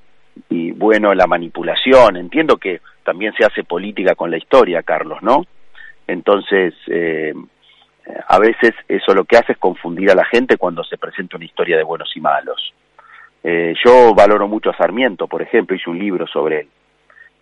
y 0.50 0.72
bueno, 0.72 1.14
la 1.14 1.26
manipulación. 1.26 2.18
Entiendo 2.18 2.58
que 2.58 2.82
también 3.06 3.34
se 3.38 3.46
hace 3.46 3.64
política 3.64 4.14
con 4.16 4.30
la 4.30 4.38
historia, 4.38 4.84
Carlos, 4.84 5.20
¿no? 5.22 5.46
Entonces, 6.06 6.74
eh, 6.88 7.34
a 8.28 8.40
veces 8.40 8.74
eso 8.90 9.14
lo 9.14 9.24
que 9.24 9.38
hace 9.38 9.54
es 9.54 9.58
confundir 9.58 10.12
a 10.12 10.16
la 10.16 10.26
gente 10.26 10.58
cuando 10.58 10.84
se 10.84 10.98
presenta 10.98 11.38
una 11.38 11.46
historia 11.46 11.78
de 11.78 11.84
buenos 11.84 12.12
y 12.16 12.20
malos. 12.20 12.74
Eh, 13.48 13.76
yo 13.86 14.16
valoro 14.16 14.48
mucho 14.48 14.72
a 14.72 14.78
Sarmiento, 14.78 15.28
por 15.28 15.44
ejemplo, 15.44 15.76
hice 15.76 15.92
un 15.92 16.00
libro 16.00 16.26
sobre 16.26 16.62
él, 16.62 16.68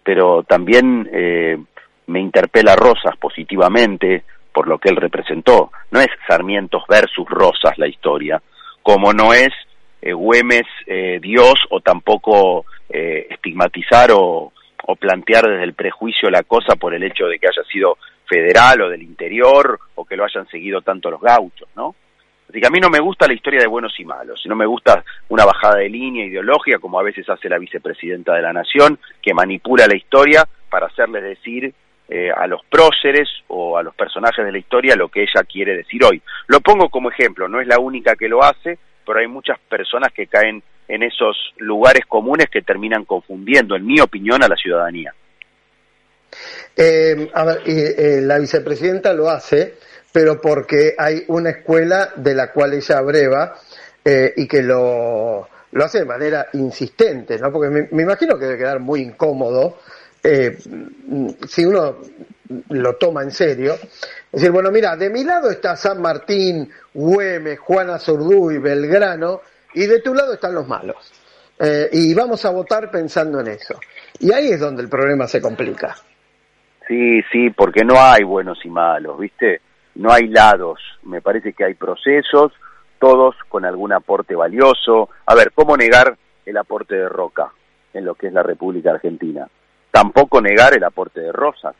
pero 0.03 0.43
también 0.43 1.09
eh, 1.09 1.57
me 2.07 2.19
interpela 2.19 2.75
Rosas 2.75 3.15
positivamente 3.17 4.23
por 4.51 4.67
lo 4.67 4.79
que 4.79 4.89
él 4.89 4.97
representó. 4.97 5.71
No 5.91 6.01
es 6.01 6.09
Sarmientos 6.27 6.83
versus 6.89 7.25
Rosas 7.29 7.77
la 7.77 7.87
historia, 7.87 8.41
como 8.81 9.13
no 9.13 9.31
es 9.33 9.49
Güemes 10.01 10.67
Dios 11.21 11.53
o 11.69 11.79
tampoco 11.79 12.65
eh, 12.89 13.27
estigmatizar 13.29 14.11
o, 14.11 14.51
o 14.85 14.95
plantear 14.97 15.47
desde 15.47 15.63
el 15.63 15.73
prejuicio 15.73 16.29
la 16.29 16.43
cosa 16.43 16.75
por 16.75 16.93
el 16.93 17.03
hecho 17.03 17.27
de 17.27 17.39
que 17.39 17.47
haya 17.47 17.63
sido 17.71 17.97
federal 18.25 18.81
o 18.81 18.89
del 18.89 19.01
interior 19.01 19.79
o 19.95 20.03
que 20.03 20.17
lo 20.17 20.25
hayan 20.25 20.47
seguido 20.49 20.81
tanto 20.81 21.09
los 21.09 21.21
gauchos, 21.21 21.69
¿no? 21.75 21.95
Así 22.53 22.61
que 22.61 22.67
a 22.67 22.69
mí 22.69 22.79
no 22.79 22.91
me 22.91 22.99
gusta 22.99 23.25
la 23.25 23.33
historia 23.33 23.61
de 23.61 23.65
buenos 23.65 23.99
y 23.99 24.05
malos, 24.05 24.39
sino 24.39 24.55
me 24.55 24.67
gusta 24.67 25.03
una 25.29 25.43
bajada 25.43 25.77
de 25.77 25.89
línea 25.89 26.23
ideológica, 26.23 26.77
como 26.77 26.99
a 26.99 27.03
veces 27.03 27.27
hace 27.27 27.49
la 27.49 27.57
vicepresidenta 27.57 28.35
de 28.35 28.43
la 28.43 28.53
Nación, 28.53 28.99
que 29.23 29.33
manipula 29.33 29.87
la 29.87 29.95
historia 29.95 30.47
para 30.69 30.85
hacerles 30.85 31.23
decir 31.23 31.73
eh, 32.09 32.29
a 32.29 32.45
los 32.45 32.63
próceres 32.65 33.27
o 33.47 33.75
a 33.75 33.81
los 33.81 33.95
personajes 33.95 34.45
de 34.45 34.51
la 34.51 34.59
historia 34.59 34.95
lo 34.95 35.09
que 35.09 35.23
ella 35.23 35.41
quiere 35.51 35.75
decir 35.75 36.03
hoy. 36.03 36.21
Lo 36.45 36.61
pongo 36.61 36.89
como 36.89 37.09
ejemplo, 37.09 37.47
no 37.47 37.59
es 37.59 37.65
la 37.65 37.79
única 37.79 38.15
que 38.15 38.29
lo 38.29 38.43
hace, 38.43 38.77
pero 39.03 39.17
hay 39.17 39.27
muchas 39.27 39.57
personas 39.67 40.13
que 40.13 40.27
caen 40.27 40.61
en 40.87 41.01
esos 41.01 41.55
lugares 41.57 42.05
comunes 42.05 42.51
que 42.51 42.61
terminan 42.61 43.05
confundiendo, 43.05 43.75
en 43.75 43.83
mi 43.83 43.99
opinión, 43.99 44.43
a 44.43 44.47
la 44.47 44.55
ciudadanía. 44.55 45.11
Eh, 46.77 47.31
a 47.33 47.45
ver, 47.45 47.61
eh, 47.65 48.21
la 48.21 48.37
vicepresidenta 48.37 49.11
lo 49.13 49.27
hace, 49.27 49.73
pero 50.13 50.39
porque 50.39 50.93
hay 50.97 51.25
una 51.27 51.49
escuela 51.49 52.11
de 52.15 52.35
la 52.35 52.53
cual 52.53 52.73
ella 52.73 52.99
abreva, 52.99 53.55
eh, 54.05 54.33
y 54.37 54.47
que 54.47 54.61
lo, 54.61 55.47
lo 55.71 55.83
hace 55.83 55.99
de 55.99 56.05
manera 56.05 56.47
insistente, 56.53 57.39
¿no? 57.39 57.51
Porque 57.51 57.87
me, 57.91 58.01
imagino 58.01 58.37
que 58.37 58.45
debe 58.45 58.57
quedar 58.57 58.79
muy 58.79 59.01
incómodo 59.01 59.79
eh, 60.23 60.57
si 61.47 61.65
uno 61.65 61.97
lo 62.69 62.95
toma 62.97 63.23
en 63.23 63.31
serio. 63.31 63.73
Es 63.73 64.31
decir, 64.31 64.51
bueno, 64.51 64.71
mira, 64.71 64.95
de 64.95 65.09
mi 65.09 65.23
lado 65.23 65.49
está 65.49 65.75
San 65.75 65.99
Martín, 65.99 66.69
Güemes, 66.93 67.59
Juana 67.59 67.97
y 68.07 68.57
Belgrano, 68.59 69.41
y 69.73 69.87
de 69.87 69.99
tu 70.01 70.13
lado 70.13 70.33
están 70.33 70.53
los 70.53 70.67
malos. 70.67 71.11
Eh, 71.59 71.89
y 71.91 72.13
vamos 72.13 72.45
a 72.45 72.51
votar 72.51 72.91
pensando 72.91 73.39
en 73.39 73.47
eso. 73.47 73.79
Y 74.19 74.31
ahí 74.31 74.49
es 74.49 74.59
donde 74.59 74.83
el 74.83 74.89
problema 74.89 75.27
se 75.27 75.41
complica. 75.41 75.95
Sí, 76.87 77.21
sí, 77.31 77.49
porque 77.49 77.83
no 77.83 77.95
hay 77.99 78.23
buenos 78.23 78.59
y 78.63 78.69
malos, 78.69 79.17
¿viste? 79.17 79.61
No 79.95 80.11
hay 80.11 80.27
lados. 80.27 80.79
Me 81.03 81.21
parece 81.21 81.53
que 81.53 81.65
hay 81.65 81.73
procesos, 81.73 82.51
todos 82.99 83.35
con 83.49 83.65
algún 83.65 83.93
aporte 83.93 84.35
valioso. 84.35 85.09
A 85.25 85.35
ver, 85.35 85.51
¿cómo 85.53 85.77
negar 85.77 86.17
el 86.45 86.57
aporte 86.57 86.95
de 86.95 87.09
Roca 87.09 87.51
en 87.93 88.05
lo 88.05 88.15
que 88.15 88.27
es 88.27 88.33
la 88.33 88.43
República 88.43 88.91
Argentina? 88.91 89.47
Tampoco 89.91 90.41
negar 90.41 90.75
el 90.75 90.83
aporte 90.83 91.21
de 91.21 91.31
Rosas. 91.31 91.75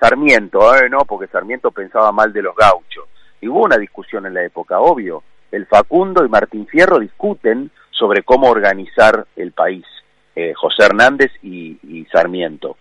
Sarmiento, 0.00 0.74
¿eh? 0.74 0.88
no, 0.90 1.04
porque 1.06 1.28
Sarmiento 1.28 1.70
pensaba 1.70 2.10
mal 2.10 2.32
de 2.32 2.42
los 2.42 2.56
gauchos. 2.56 3.04
Y 3.40 3.48
hubo 3.48 3.62
una 3.64 3.76
discusión 3.76 4.26
en 4.26 4.34
la 4.34 4.42
época, 4.42 4.80
obvio. 4.80 5.22
El 5.52 5.66
Facundo 5.66 6.24
y 6.24 6.28
Martín 6.28 6.66
Fierro 6.66 6.98
discuten 6.98 7.70
sobre 7.90 8.24
cómo 8.24 8.50
organizar 8.50 9.26
el 9.36 9.52
país, 9.52 9.86
eh, 10.34 10.52
José 10.54 10.84
Hernández 10.84 11.30
y 11.42 12.04
Sarmiento 12.10 12.76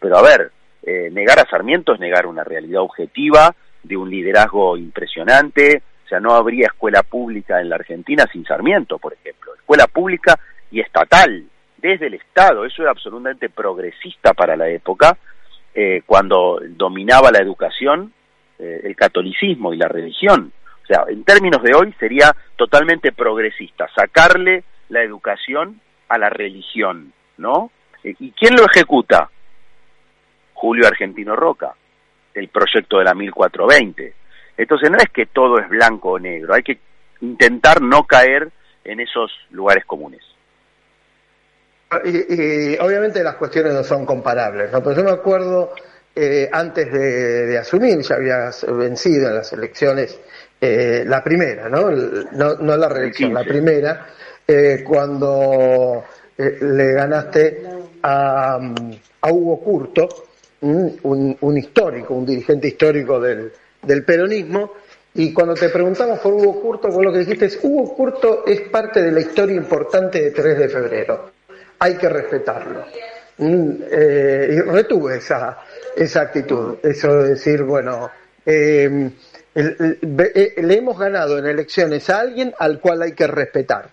pero 0.00 0.16
a 0.16 0.22
ver, 0.22 0.50
eh, 0.82 1.10
negar 1.12 1.38
a 1.38 1.48
Sarmiento 1.48 1.94
es 1.94 2.00
negar 2.00 2.26
una 2.26 2.44
realidad 2.44 2.82
objetiva 2.82 3.54
de 3.82 3.96
un 3.96 4.10
liderazgo 4.10 4.76
impresionante. 4.76 5.82
O 6.04 6.08
sea, 6.08 6.20
no 6.20 6.34
habría 6.34 6.66
escuela 6.66 7.02
pública 7.02 7.60
en 7.60 7.68
la 7.68 7.76
Argentina 7.76 8.26
sin 8.32 8.44
Sarmiento, 8.44 8.98
por 8.98 9.12
ejemplo. 9.12 9.54
Escuela 9.54 9.86
pública 9.86 10.38
y 10.70 10.80
estatal, 10.80 11.44
desde 11.78 12.06
el 12.06 12.14
Estado. 12.14 12.64
Eso 12.64 12.82
era 12.82 12.90
absolutamente 12.90 13.48
progresista 13.48 14.34
para 14.34 14.56
la 14.56 14.68
época, 14.68 15.16
eh, 15.74 16.02
cuando 16.04 16.60
dominaba 16.68 17.30
la 17.30 17.38
educación, 17.38 18.12
eh, 18.58 18.80
el 18.84 18.96
catolicismo 18.96 19.72
y 19.72 19.76
la 19.76 19.88
religión. 19.88 20.52
O 20.82 20.86
sea, 20.86 21.04
en 21.08 21.22
términos 21.24 21.62
de 21.62 21.74
hoy 21.74 21.94
sería 22.00 22.34
totalmente 22.56 23.12
progresista, 23.12 23.88
sacarle 23.94 24.64
la 24.88 25.02
educación 25.02 25.80
a 26.08 26.18
la 26.18 26.28
religión, 26.28 27.12
¿no? 27.38 27.70
¿Y 28.02 28.32
quién 28.32 28.56
lo 28.56 28.64
ejecuta? 28.64 29.30
Julio 30.60 30.86
Argentino 30.86 31.34
Roca, 31.34 31.74
el 32.34 32.48
proyecto 32.48 32.98
de 32.98 33.04
la 33.04 33.14
1420. 33.14 34.14
Entonces 34.58 34.90
no 34.90 34.98
es 34.98 35.08
que 35.08 35.24
todo 35.24 35.58
es 35.58 35.66
blanco 35.70 36.10
o 36.10 36.18
negro, 36.18 36.52
hay 36.52 36.62
que 36.62 36.78
intentar 37.22 37.80
no 37.80 38.04
caer 38.04 38.50
en 38.84 39.00
esos 39.00 39.32
lugares 39.52 39.86
comunes. 39.86 40.20
Y, 42.04 42.78
obviamente 42.78 43.24
las 43.24 43.36
cuestiones 43.36 43.72
no 43.72 43.82
son 43.82 44.04
comparables, 44.04 44.70
¿no? 44.70 44.82
pero 44.82 44.96
yo 44.96 45.02
me 45.02 45.10
acuerdo 45.10 45.72
eh, 46.14 46.48
antes 46.52 46.92
de, 46.92 47.56
asumir, 47.58 48.00
ya 48.02 48.16
habías 48.16 48.66
vencido 48.68 49.28
en 49.28 49.36
las 49.36 49.52
elecciones, 49.54 50.20
eh, 50.60 51.04
la 51.06 51.24
primera, 51.24 51.70
¿no? 51.70 51.90
no, 51.90 52.76
la 52.76 52.88
reelección, 52.88 53.32
la 53.32 53.44
primera, 53.44 54.08
eh, 54.46 54.84
cuando 54.86 56.04
le 56.36 56.92
ganaste 56.92 57.66
a, 58.02 58.58
a 59.22 59.32
Hugo 59.32 59.60
Curto, 59.60 60.29
un, 60.62 61.56
histórico, 61.56 62.14
un 62.14 62.26
dirigente 62.26 62.68
histórico 62.68 63.20
del, 63.20 63.52
peronismo, 64.04 64.74
y 65.14 65.32
cuando 65.32 65.54
te 65.54 65.68
preguntamos 65.68 66.20
por 66.20 66.34
Hugo 66.34 66.60
Curto, 66.60 66.88
vos 66.88 67.04
lo 67.04 67.12
que 67.12 67.20
dijiste 67.20 67.46
es, 67.46 67.58
Hugo 67.62 67.94
Curto 67.94 68.44
es 68.46 68.62
parte 68.62 69.02
de 69.02 69.10
la 69.10 69.20
historia 69.20 69.56
importante 69.56 70.20
de 70.22 70.30
3 70.30 70.58
de 70.58 70.68
febrero, 70.68 71.30
hay 71.78 71.96
que 71.96 72.08
respetarlo. 72.08 72.84
Eh, 73.42 74.48
y 74.52 74.60
retuve 74.60 75.16
esa, 75.16 75.60
esa 75.96 76.20
actitud, 76.20 76.76
eso 76.82 77.22
de 77.22 77.30
decir, 77.30 77.62
bueno, 77.62 78.10
em, 78.44 79.10
eh, 79.54 80.54
le 80.58 80.74
hemos 80.76 80.98
ganado 80.98 81.38
en 81.38 81.46
elecciones 81.46 82.10
a 82.10 82.20
alguien 82.20 82.54
al 82.58 82.80
cual 82.80 83.02
hay 83.02 83.12
que 83.12 83.26
respetar. 83.26 83.88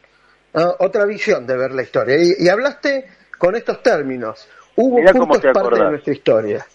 Otra 0.79 1.05
visión 1.05 1.45
de 1.45 1.55
ver 1.55 1.71
la 1.71 1.83
historia. 1.83 2.17
y 2.17 2.49
hablaste 2.49 3.05
con 3.37 3.55
estos 3.55 3.83
términos. 3.83 4.47
Hubo 4.77 4.97
Mirá 4.99 5.11
cómo 5.11 5.39
te 5.39 5.51
parte 5.51 5.75
de 5.75 5.89
nuestra 5.89 6.13
historia. 6.13 6.65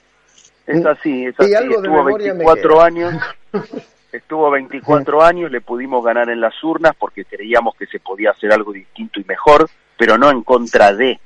Es 0.67 0.85
así, 0.85 1.27
es 1.27 1.39
así. 1.39 1.53
estuvo 1.53 2.05
24 2.05 2.83
años, 2.83 3.15
estuvo 4.13 4.51
24 4.51 5.23
años, 5.23 5.53
le 5.53 5.61
pudimos 5.61 6.05
ganar 6.05 6.29
en 6.29 6.41
las 6.41 6.53
urnas 6.65 6.93
porque 6.99 7.25
creíamos 7.25 7.77
que 7.77 7.87
se 7.87 8.01
podía 8.01 8.31
hacer 8.31 8.53
algo 8.53 8.73
distinto 8.73 9.21
y 9.21 9.25
mejor, 9.25 9.69
pero 9.97 10.19
no 10.19 10.31
en 10.31 10.43
contra 10.43 10.93
de. 10.93 11.19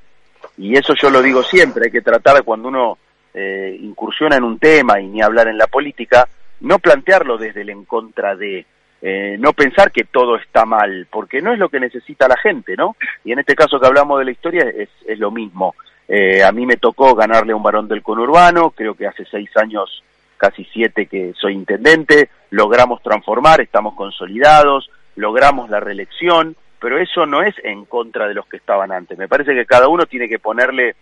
Y 0.59 0.77
eso 0.77 0.95
yo 1.01 1.09
lo 1.09 1.23
digo 1.23 1.43
siempre, 1.43 1.87
hay 1.87 1.91
que 1.91 2.03
tratar 2.03 2.43
cuando 2.45 2.69
uno 2.69 2.99
eh, 3.33 3.75
incursiona 3.81 4.37
en 4.37 4.45
un 4.45 4.59
tema 4.59 5.01
y 5.01 5.09
ni 5.09 5.23
hablar 5.23 5.49
en 5.49 5.57
la 5.57 5.69
política, 5.69 6.29
no 6.61 6.79
plantearlo 6.79 7.39
desde 7.39 7.63
el 7.63 7.71
en 7.71 7.87
contra 7.87 8.37
de, 8.37 8.67
eh, 9.01 9.37
no 9.39 9.55
pensar 9.55 9.93
que 9.93 10.05
todo 10.05 10.37
está 10.37 10.67
mal, 10.67 11.07
porque 11.11 11.41
no 11.41 11.55
es 11.55 11.59
lo 11.59 11.71
que 11.71 11.81
necesita 11.81 12.29
la 12.29 12.37
gente, 12.37 12.77
¿no? 12.77 12.97
Y 13.25 13.33
en 13.33 13.39
este 13.39 13.55
caso 13.55 13.79
que 13.79 13.87
hablamos 13.87 14.19
de 14.19 14.27
la 14.27 14.31
historia 14.31 14.63
es, 14.69 14.91
es 15.07 15.19
lo 15.19 15.31
mismo. 15.31 15.75
Eh, 16.09 16.43
a 16.45 16.53
mí 16.53 16.67
me 16.67 16.77
tocó 16.77 17.15
ganarle 17.15 17.53
a 17.53 17.57
un 17.57 17.63
varón 17.63 17.89
del 17.89 18.03
conurbano, 18.03 18.71
creo 18.71 18.95
que 18.95 19.07
hace 19.07 19.25
seis 19.25 19.51
años, 19.57 20.03
casi 20.37 20.65
siete 20.65 21.07
que 21.07 21.33
soy 21.39 21.55
intendente, 21.55 22.31
logramos 22.51 23.03
transformar, 23.03 23.61
estamos 23.61 23.95
consolidados, 23.95 24.91
logramos 25.17 25.69
la 25.69 25.81
reelección, 25.81 26.57
pero 26.81 26.99
eso 26.99 27.27
no 27.27 27.43
es 27.43 27.55
en 27.65 27.85
contra 27.87 28.29
de 28.29 28.35
los 28.35 28.47
que 28.47 28.59
estaban 28.59 28.93
antes. 28.93 29.19
Me 29.19 29.29
parece 29.29 29.55
que 29.55 29.67
cada 29.67 29.89
uno 29.89 30.07
tiene 30.07 30.29
que 30.29 30.39
ponerle 30.39 30.95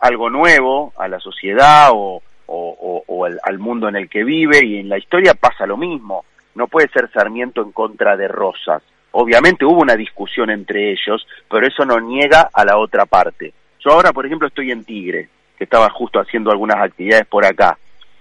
algo 0.00 0.28
nuevo 0.28 0.92
a 0.96 1.08
la 1.08 1.20
sociedad 1.20 1.90
o, 1.92 2.22
al, 3.44 3.58
mundo 3.58 3.88
en 3.88 3.96
el 3.96 4.08
que 4.08 4.24
vive 4.24 4.64
y 4.64 4.78
en 4.78 4.88
la 4.88 4.98
historia 4.98 5.34
pasa 5.34 5.66
lo 5.66 5.76
mismo. 5.76 6.24
No 6.54 6.66
puede 6.66 6.88
ser 6.88 7.10
Sarmiento 7.12 7.62
en 7.62 7.72
contra 7.72 8.16
de 8.16 8.28
Rosas. 8.28 8.82
Obviamente 9.12 9.64
hubo 9.64 9.80
una 9.80 9.96
discusión 9.96 10.50
entre 10.50 10.90
ellos, 10.90 11.26
pero 11.48 11.66
eso 11.66 11.84
no 11.84 12.00
niega 12.00 12.50
a 12.52 12.64
la 12.64 12.78
otra 12.78 13.06
parte. 13.06 13.52
Yo 13.84 13.92
ahora, 13.92 14.12
por 14.12 14.26
ejemplo, 14.26 14.46
estoy 14.48 14.70
en 14.70 14.84
Tigre, 14.84 15.28
que 15.56 15.64
estaba 15.64 15.88
justo 15.90 16.20
haciendo 16.20 16.50
algunas 16.50 16.76
actividades 16.78 17.26
por 17.26 17.44
acá, 17.44 17.78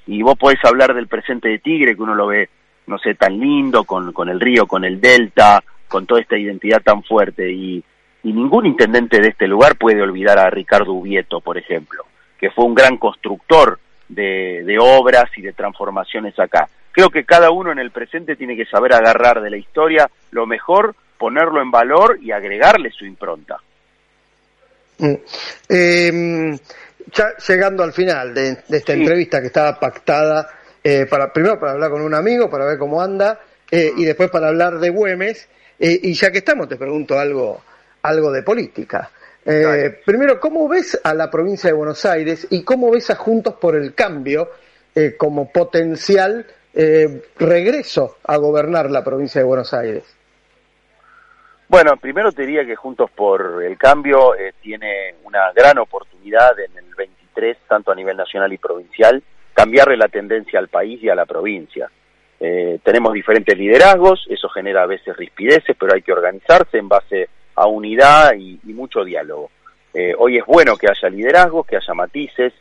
y 0.08 0.22
vos 0.24 0.38
podés 0.38 0.64
hablar 0.64 0.94
del 0.94 1.08
presente 1.08 1.50
de 1.50 1.60
Tigre, 1.60 1.96
que 1.96 2.02
uno 2.02 2.16
lo 2.16 2.28
ve, 2.28 2.50
no 2.88 2.98
sé, 2.98 3.16
tan 3.16 3.40
lindo, 3.40 3.84
con, 3.84 4.14
con 4.14 4.30
el 4.30 4.40
río, 4.40 4.66
con 4.66 4.86
el 4.86 5.00
delta, 5.00 5.64
con 5.88 6.06
toda 6.06 6.22
esta 6.22 6.38
identidad 6.38 6.82
tan 6.82 7.04
fuerte, 7.04 7.52
y, 7.52 7.84
y 8.24 8.34
ningún 8.34 8.66
intendente 8.66 9.20
de 9.20 9.30
este 9.30 9.48
lugar 9.48 9.76
puede 9.76 10.02
olvidar 10.02 10.40
a 10.40 10.50
Ricardo 10.50 10.94
Ubieto, 10.94 11.42
por 11.42 11.58
ejemplo, 11.58 12.04
que 12.40 12.52
fue 12.52 12.66
un 12.66 12.74
gran 12.74 12.98
constructor 12.98 13.80
de, 14.08 14.64
de 14.66 14.78
obras 14.80 15.26
y 15.38 15.42
de 15.42 15.54
transformaciones 15.54 16.40
acá. 16.40 16.68
Creo 16.92 17.10
que 17.10 17.24
cada 17.24 17.52
uno 17.52 17.72
en 17.72 17.80
el 17.80 17.92
presente 17.92 18.36
tiene 18.36 18.56
que 18.56 18.66
saber 18.66 18.94
agarrar 18.94 19.42
de 19.42 19.52
la 19.52 19.58
historia 19.58 20.10
lo 20.32 20.48
mejor, 20.48 20.96
ponerlo 21.18 21.62
en 21.62 21.70
valor 21.70 22.18
y 22.22 22.32
agregarle 22.32 22.92
su 22.92 23.06
impronta. 23.06 23.58
Mm. 25.00 25.14
Eh, 25.70 26.60
ya 27.14 27.36
llegando 27.48 27.84
al 27.84 27.94
final 27.94 28.34
de, 28.34 28.58
esta 28.70 28.94
entrevista 28.94 29.42
que 29.42 29.48
estaba 29.48 29.80
pactada, 29.80 30.50
eh, 30.84 31.06
para, 31.10 31.32
primero 31.32 31.60
para 31.60 31.74
hablar 31.74 31.92
con 31.92 32.02
un 32.02 32.14
amigo, 32.14 32.50
para 32.50 32.66
ver 32.66 32.78
cómo 32.78 33.02
anda, 33.02 33.40
eh, 33.70 33.92
y 33.96 34.06
después 34.06 34.30
para 34.30 34.48
hablar 34.48 34.80
de 34.80 34.90
Güemes, 34.90 35.48
eh, 35.80 36.00
y 36.04 36.14
ya 36.14 36.32
que 36.32 36.40
estamos, 36.40 36.68
te 36.68 36.76
pregunto 36.76 37.18
algo, 37.18 37.62
algo 38.02 38.32
de 38.32 38.44
política. 38.44 39.12
primero, 40.06 40.40
¿cómo 40.40 40.68
ves 40.68 41.00
a 41.04 41.14
la 41.14 41.32
provincia 41.32 41.70
de 41.70 41.74
Buenos 41.74 42.06
Aires 42.06 42.46
y 42.50 42.64
cómo 42.64 42.92
ves 42.92 43.10
a 43.10 43.16
Juntos 43.16 43.56
por 43.56 43.76
el 43.76 43.96
Cambio 43.96 44.52
como 45.18 45.52
potencial 45.52 46.46
regreso 47.38 48.18
a 48.26 48.38
gobernar 48.38 48.92
la 48.92 49.04
provincia 49.04 49.42
de 49.42 49.46
Buenos 49.46 49.74
Aires? 49.74 50.04
Bueno, 51.70 51.98
primero 51.98 52.32
te 52.32 52.48
diría 52.48 52.66
que 52.66 52.76
Juntos 52.76 53.12
por 53.12 53.64
el 53.64 53.78
Cambio 53.78 54.34
eh, 54.34 54.54
tiene 54.60 55.14
una 55.24 55.52
gran 55.54 55.78
oportunidad 55.78 56.60
en 56.60 56.76
el 56.76 56.96
23, 56.96 57.58
tanto 57.68 57.92
a 57.92 57.96
nivel 57.96 58.18
nacional 58.18 58.52
y 58.52 58.58
provincial, 58.58 59.22
cambiarle 59.54 59.96
la 59.96 60.08
tendencia 60.08 60.58
al 60.58 60.68
país 60.68 61.04
y 61.04 61.10
a 61.10 61.16
la 61.16 61.28
provincia. 61.28 61.88
Eh, 62.40 62.80
tenemos 62.84 63.14
diferentes 63.14 63.56
liderazgos, 63.56 64.26
eso 64.30 64.50
genera 64.50 64.82
a 64.82 64.88
veces 64.88 65.16
rispideces, 65.16 65.76
pero 65.80 65.94
hay 65.94 66.02
que 66.02 66.12
organizarse 66.12 66.80
en 66.80 66.90
base 66.90 67.30
a 67.54 67.68
unidad 67.68 68.34
y, 68.34 68.60
mucho 68.74 69.04
diálogo. 69.04 69.52
Eh, 69.94 70.16
hoy 70.18 70.40
es 70.40 70.46
bueno 70.48 70.76
que 70.76 70.88
haya 70.90 71.08
liderazgos, 71.08 71.68
que 71.68 71.78
haya 71.78 71.94
matices, 71.94 72.52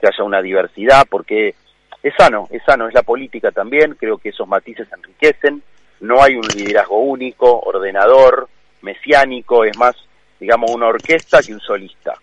que 0.00 0.06
haya 0.06 0.24
una 0.24 0.40
diversidad, 0.40 1.06
porque 1.10 1.54
es 2.02 2.14
sano, 2.16 2.48
es 2.50 2.62
sano, 2.64 2.88
es 2.88 2.94
la 2.94 3.02
política 3.02 3.50
también, 3.50 3.94
creo 3.94 4.16
que 4.16 4.30
esos 4.30 4.48
matices 4.48 4.88
enriquecen, 4.90 5.62
no 6.00 6.22
hay 6.22 6.36
un 6.36 6.46
liderazgo 6.48 6.98
único, 6.98 7.60
ordenador, 7.60 8.48
mesiánico, 8.84 9.64
es 9.64 9.76
más, 9.76 9.96
digamos, 10.38 10.70
una 10.70 10.86
orquesta 10.86 11.42
que 11.42 11.52
un 11.52 11.60
solista. 11.60 12.14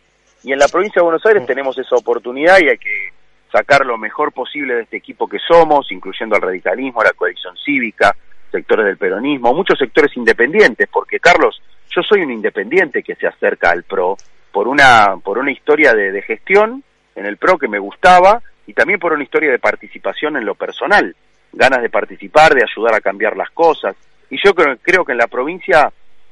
Y 0.43 0.53
en 0.53 0.59
la 0.59 0.67
provincia 0.67 0.99
de 0.99 1.03
Buenos 1.03 1.25
Aires 1.25 1.43
mm. 1.43 1.47
tenemos 1.47 1.77
esa 1.77 1.95
oportunidad 1.95 2.59
y 2.61 2.69
hay 2.69 2.77
que 2.77 3.09
sacar 3.51 3.85
lo 3.85 3.97
mejor 3.97 4.31
posible 4.31 4.75
de 4.75 4.83
este 4.83 4.97
equipo 4.97 5.27
que 5.27 5.39
somos, 5.39 5.91
incluyendo 5.91 6.35
al 6.35 6.41
radicalismo, 6.41 7.01
a 7.01 7.05
la 7.05 7.13
coalición 7.13 7.55
cívica, 7.57 8.15
sectores 8.49 8.85
del 8.85 8.97
peronismo, 8.97 9.53
muchos 9.53 9.77
sectores 9.77 10.15
independientes, 10.15 10.87
porque 10.91 11.19
Carlos, 11.19 11.61
yo 11.93 12.01
soy 12.01 12.21
un 12.21 12.31
independiente 12.31 13.03
que 13.03 13.15
se 13.15 13.27
acerca 13.27 13.71
al 13.71 13.83
PRO 13.83 14.17
por 14.51 14.67
una, 14.67 15.17
por 15.23 15.37
una 15.37 15.51
historia 15.51 15.93
de, 15.93 16.11
de 16.11 16.21
gestión 16.21 16.83
en 17.15 17.25
el 17.25 17.37
PRO 17.37 17.57
que 17.57 17.67
me 17.67 17.79
gustaba 17.79 18.41
y 18.67 18.73
también 18.73 18.99
por 18.99 19.13
una 19.13 19.23
historia 19.23 19.51
de 19.51 19.59
participación 19.59 20.37
en 20.37 20.45
lo 20.45 20.55
personal, 20.55 21.15
ganas 21.51 21.81
de 21.81 21.89
participar, 21.89 22.53
de 22.53 22.63
ayudar 22.63 22.95
a 22.95 23.01
cambiar 23.01 23.35
las 23.35 23.49
cosas. 23.51 23.95
Y 24.29 24.37
yo 24.43 24.53
creo, 24.53 24.77
creo 24.81 25.03
que 25.03 25.11
en 25.11 25.17
la 25.17 25.27
provincia 25.27 25.91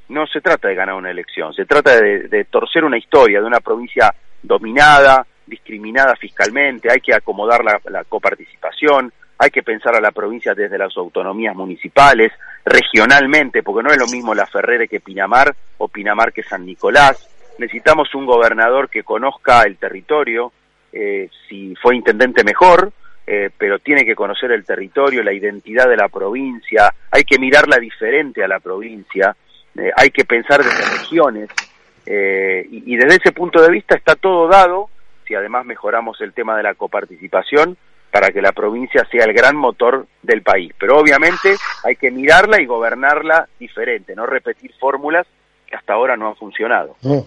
no 0.09 0.25
se 0.27 0.41
trata 0.41 0.67
de 0.67 0.75
ganar 0.75 0.95
una 0.95 1.11
elección, 1.11 1.53
se 1.53 1.65
trata 1.65 1.99
de, 1.99 2.45
torcer 2.49 2.83
una 2.83 2.97
historia 2.97 3.39
de 3.39 3.45
una 3.45 3.59
provincia 3.59 4.13
dominada, 4.41 5.25
discriminada 5.45 6.15
fiscalmente, 6.15 6.91
hay 6.91 6.99
que 6.99 7.13
acomodar 7.13 7.63
la, 7.63 8.03
coparticipación, 8.03 9.13
hay 9.37 9.49
que 9.51 9.63
pensar 9.63 9.95
a 9.95 10.01
la 10.01 10.11
provincia 10.11 10.53
desde 10.53 10.77
las 10.77 10.95
autonomías 10.97 11.55
municipales, 11.55 12.31
regionalmente, 12.65 13.63
porque 13.63 13.83
no 13.83 13.91
es 13.91 13.97
lo 13.97 14.07
mismo 14.07 14.33
la 14.33 14.47
Ferrere 14.47 14.87
que 14.87 14.99
Pinamar 14.99 15.55
o 15.77 15.87
Pinamar 15.87 16.33
que 16.33 16.43
San 16.43 16.65
Nicolás. 16.65 17.29
Necesitamos 17.57 18.13
un 18.15 18.25
gobernador 18.25 18.89
que 18.89 19.03
conozca 19.03 19.63
el 19.63 19.77
territorio, 19.77 20.51
eh, 20.91 21.29
si 21.47 21.75
fue 21.75 21.95
intendente 21.95 22.43
mejor, 22.43 22.91
eh, 23.27 23.51
pero 23.55 23.77
tiene 23.77 24.05
que 24.05 24.15
conocer 24.15 24.51
el 24.51 24.65
territorio, 24.65 25.21
la 25.21 25.33
identidad 25.33 25.87
de 25.87 25.97
la 25.97 26.09
provincia, 26.09 26.93
hay 27.11 27.23
que 27.23 27.37
mirarla 27.37 27.77
diferente 27.77 28.43
a 28.43 28.47
la 28.47 28.59
provincia, 28.59 29.35
eh, 29.79 29.91
hay 29.95 30.11
que 30.11 30.25
pensar 30.25 30.63
desde 30.63 30.99
regiones, 30.99 31.49
y, 32.05 32.93
y, 32.93 32.97
desde 32.97 33.17
ese 33.17 33.31
punto 33.31 33.61
de 33.61 33.69
vista 33.69 33.95
está 33.95 34.15
todo 34.15 34.47
dado, 34.47 34.89
si 35.27 35.35
además 35.35 35.63
mejoramos 35.65 36.19
el 36.21 36.33
tema 36.33 36.57
de 36.57 36.63
la 36.63 36.73
coparticipación, 36.73 37.77
para 38.11 38.31
que 38.31 38.41
la 38.41 38.51
provincia 38.51 39.07
sea 39.11 39.25
el 39.25 39.33
gran 39.33 39.55
motor 39.55 40.07
del 40.23 40.41
país. 40.41 40.73
Pero 40.79 40.97
obviamente 40.97 41.55
hay 41.83 41.95
que 41.95 42.11
mirarla 42.11 42.61
y 42.61 42.65
gobernarla 42.65 43.47
diferente, 43.59 44.15
no 44.15 44.25
repetir 44.25 44.73
fórmulas 44.79 45.27
que 45.67 45.75
hasta 45.75 45.93
ahora 45.93 46.17
no 46.17 46.29
han 46.29 46.35
funcionado. 46.35 46.95
Mm. 47.01 47.19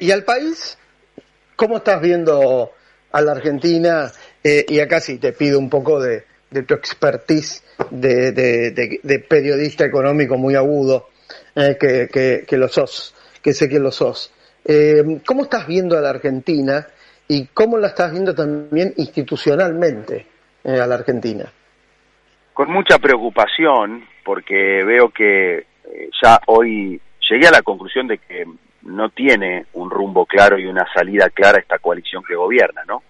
¿Y 0.00 0.10
al 0.10 0.24
país? 0.24 0.78
¿Cómo 1.56 1.76
estás 1.76 2.00
viendo 2.00 2.72
a 3.12 3.20
la 3.20 3.32
Argentina? 3.32 4.10
Eh, 4.42 4.64
y 4.66 4.80
acá 4.80 5.00
sí 5.00 5.18
te 5.18 5.32
pido 5.32 5.58
un 5.58 5.68
poco 5.68 6.00
de, 6.00 6.24
tu 6.50 6.74
expertise 6.74 7.62
de, 7.90 9.24
periodista 9.28 9.84
económico 9.84 10.36
muy 10.36 10.54
agudo, 10.54 11.08
eh, 11.54 11.76
que, 12.46 12.56
lo 12.56 12.68
sos, 12.68 13.14
que 13.42 13.52
sé 13.52 13.68
que 13.68 13.78
lo 13.78 13.90
sos. 13.90 14.32
Eh, 14.64 15.20
¿Cómo 15.26 15.44
estás 15.44 15.66
viendo 15.66 15.96
a 15.96 16.00
la 16.00 16.10
Argentina 16.10 16.86
y 17.28 17.46
cómo 17.46 17.78
la 17.78 17.88
estás 17.88 18.12
viendo 18.12 18.34
también 18.34 18.92
institucionalmente 18.96 20.26
a 20.64 20.86
la 20.86 20.94
Argentina? 20.94 21.50
Con 22.52 22.70
mucha 22.70 22.98
preocupación, 22.98 24.04
porque 24.24 24.84
veo 24.84 25.10
que 25.10 25.66
ya 26.22 26.40
hoy 26.46 27.00
llegué 27.28 27.46
a 27.46 27.52
la 27.52 27.62
conclusión 27.62 28.06
de 28.06 28.18
que 28.18 28.44
no 28.82 29.10
tiene 29.10 29.66
un 29.74 29.90
rumbo 29.90 30.26
claro 30.26 30.58
y 30.58 30.66
una 30.66 30.86
salida 30.92 31.30
clara 31.30 31.58
esta 31.58 31.78
coalición 31.78 32.22
que 32.26 32.34
gobierna, 32.34 32.82
¿no? 32.86 33.02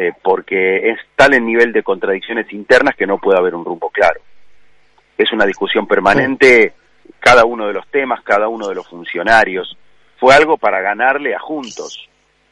Eh, 0.00 0.12
porque 0.22 0.90
es 0.90 1.00
tal 1.16 1.34
el 1.34 1.44
nivel 1.44 1.72
de 1.72 1.82
contradicciones 1.82 2.52
internas 2.52 2.94
que 2.94 3.04
no 3.04 3.18
puede 3.18 3.36
haber 3.36 3.56
un 3.56 3.64
rumbo 3.64 3.90
claro. 3.90 4.20
Es 5.16 5.32
una 5.32 5.44
discusión 5.44 5.88
permanente, 5.88 6.72
cada 7.18 7.44
uno 7.44 7.66
de 7.66 7.72
los 7.72 7.84
temas, 7.88 8.22
cada 8.22 8.46
uno 8.46 8.68
de 8.68 8.76
los 8.76 8.86
funcionarios. 8.86 9.76
Fue 10.16 10.36
algo 10.36 10.56
para 10.56 10.80
ganarle 10.80 11.34
a 11.34 11.40
Juntos, 11.40 12.08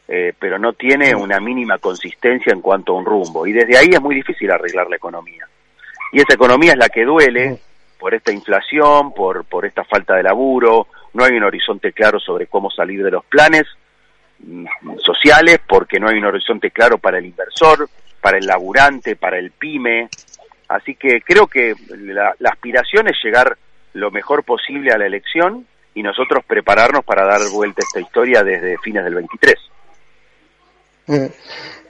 eh, 0.08 0.32
pero 0.36 0.58
no 0.58 0.72
tiene 0.72 1.14
una 1.14 1.38
mínima 1.38 1.78
consistencia 1.78 2.52
en 2.52 2.60
cuanto 2.60 2.94
a 2.94 2.98
un 2.98 3.04
rumbo. 3.04 3.46
Y 3.46 3.52
desde 3.52 3.78
ahí 3.78 3.90
es 3.92 4.02
muy 4.02 4.16
difícil 4.16 4.50
arreglar 4.50 4.90
la 4.90 4.96
economía. 4.96 5.46
Y 6.10 6.18
esa 6.18 6.34
economía 6.34 6.72
es 6.72 6.78
la 6.78 6.88
que 6.88 7.04
duele 7.04 7.60
por 7.96 8.12
esta 8.12 8.32
inflación, 8.32 9.14
por, 9.14 9.44
por 9.44 9.64
esta 9.64 9.84
falta 9.84 10.16
de 10.16 10.24
laburo, 10.24 10.88
no 11.14 11.22
hay 11.22 11.36
un 11.36 11.44
horizonte 11.44 11.92
claro 11.92 12.18
sobre 12.18 12.48
cómo 12.48 12.72
salir 12.72 13.04
de 13.04 13.12
los 13.12 13.24
planes 13.26 13.68
sociales, 15.02 15.58
porque 15.66 15.98
no 15.98 16.08
hay 16.08 16.18
un 16.18 16.26
horizonte 16.26 16.70
claro 16.70 16.98
para 16.98 17.18
el 17.18 17.26
inversor, 17.26 17.88
para 18.20 18.38
el 18.38 18.46
laburante, 18.46 19.16
para 19.16 19.38
el 19.38 19.50
pyme. 19.50 20.08
Así 20.68 20.94
que 20.96 21.20
creo 21.20 21.46
que 21.46 21.74
la, 21.88 22.34
aspiración 22.50 23.08
es 23.08 23.16
llegar 23.22 23.56
lo 23.92 24.10
mejor 24.10 24.44
posible 24.44 24.92
a 24.92 24.98
la 24.98 25.06
elección 25.06 25.66
y 25.94 26.02
nosotros 26.02 26.44
prepararnos 26.46 27.04
para 27.04 27.24
dar 27.24 27.40
vuelta 27.52 27.80
a 27.82 27.86
esta 27.86 28.00
historia 28.00 28.42
desde 28.42 28.76
fines 28.78 29.04
del 29.04 29.14
23. 29.14 29.54
Mm. 31.06 31.26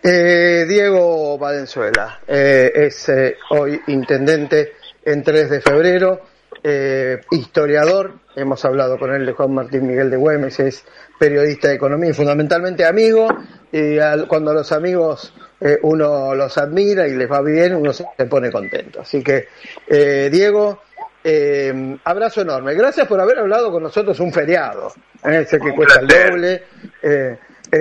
Eh, 0.02 0.66
Diego 0.68 1.38
Valenzuela 1.38 2.20
eh, 2.28 2.70
es 2.74 3.08
eh, 3.08 3.36
hoy 3.50 3.80
intendente 3.88 4.74
en 5.04 5.22
3 5.22 5.50
de 5.50 5.60
febrero 5.60 6.20
eh, 6.68 7.20
historiador, 7.30 8.14
hemos 8.34 8.64
hablado 8.64 8.98
con 8.98 9.14
él 9.14 9.24
de 9.24 9.32
Juan 9.32 9.54
Martín 9.54 9.86
Miguel 9.86 10.10
de 10.10 10.16
Güemes, 10.16 10.58
es 10.58 10.84
periodista 11.16 11.68
de 11.68 11.74
economía 11.74 12.10
y 12.10 12.12
fundamentalmente 12.12 12.84
amigo, 12.84 13.28
y 13.70 13.98
cuando 14.26 14.52
los 14.52 14.72
amigos 14.72 15.32
eh, 15.60 15.78
uno 15.82 16.34
los 16.34 16.58
admira 16.58 17.06
y 17.06 17.14
les 17.14 17.30
va 17.30 17.40
bien, 17.40 17.76
uno 17.76 17.92
se 17.92 18.04
pone 18.28 18.50
contento. 18.50 19.02
Así 19.02 19.22
que, 19.22 19.46
eh, 19.86 20.28
Diego, 20.28 20.82
eh, 21.22 21.96
abrazo 22.02 22.40
enorme. 22.40 22.74
Gracias 22.74 23.06
por 23.06 23.20
haber 23.20 23.38
hablado 23.38 23.70
con 23.70 23.84
nosotros 23.84 24.18
un 24.18 24.32
feriado, 24.32 24.92
ese 25.22 25.60
que 25.60 25.72
cuesta 25.72 26.00
el 26.00 26.08
doble. 26.08 26.62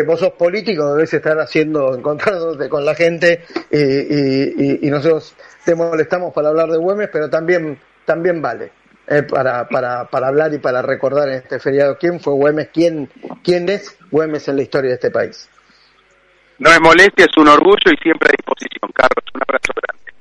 vos 0.05 0.19
sos 0.19 0.33
político, 0.33 0.93
debes 0.93 1.11
estar 1.11 1.39
haciendo, 1.39 1.95
encontrándote 1.95 2.69
con 2.69 2.85
la 2.85 2.93
gente 2.93 3.45
y, 3.71 4.87
y 4.87 4.91
nosotros 4.91 5.33
te 5.63 5.73
molestamos 5.73 6.31
para 6.35 6.49
hablar 6.49 6.69
de 6.69 6.77
Güemes, 6.77 7.09
pero 7.11 7.31
también 7.31 7.79
también 8.05 8.41
vale. 8.41 8.71
Eh, 9.07 9.21
para, 9.21 9.67
para, 9.67 10.05
para 10.05 10.27
hablar 10.27 10.51
y 10.53 10.57
para 10.57 10.81
recordar 10.81 11.29
en 11.29 11.35
este 11.35 11.59
feriado 11.59 11.95
quién 11.99 12.19
fue 12.19 12.33
Güemes, 12.33 12.69
quién, 12.73 13.07
quién 13.43 13.69
es 13.69 13.95
Güemes 14.09 14.47
en 14.47 14.55
la 14.55 14.63
historia 14.63 14.89
de 14.89 14.95
este 14.95 15.11
país. 15.11 15.47
No 16.57 16.71
es 16.71 16.81
molestia, 16.81 17.25
es 17.25 17.37
un 17.37 17.47
orgullo 17.47 17.91
y 17.91 18.01
siempre 18.01 18.29
a 18.29 18.35
disposición, 18.35 18.91
Carlos. 18.93 19.23
Un 19.33 19.41
abrazo 19.47 19.73
grande. 19.75 20.13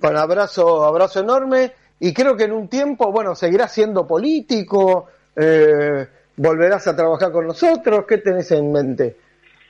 Un 0.00 0.16
abrazo, 0.16 0.84
abrazo 0.84 1.20
enorme 1.20 1.72
y 1.98 2.14
creo 2.14 2.34
que 2.34 2.44
en 2.44 2.52
un 2.52 2.68
tiempo, 2.68 3.12
bueno, 3.12 3.34
seguirás 3.34 3.74
siendo 3.74 4.06
político, 4.06 5.08
eh, 5.36 6.06
volverás 6.36 6.86
a 6.88 6.96
trabajar 6.96 7.30
con 7.30 7.46
nosotros. 7.46 8.06
¿Qué 8.08 8.18
tenés 8.18 8.50
en 8.52 8.72
mente? 8.72 9.16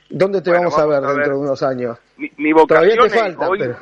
¿Dónde 0.09 0.41
te 0.41 0.51
vamos, 0.51 0.77
a 0.77 0.85
ver 0.85 1.01
dentro 1.01 1.33
de 1.33 1.39
unos 1.39 1.61
años? 1.61 1.97
Mi, 2.15 2.53
vocación 2.53 2.95
Todavía 2.95 3.09
te 3.09 3.19
falta, 3.19 3.79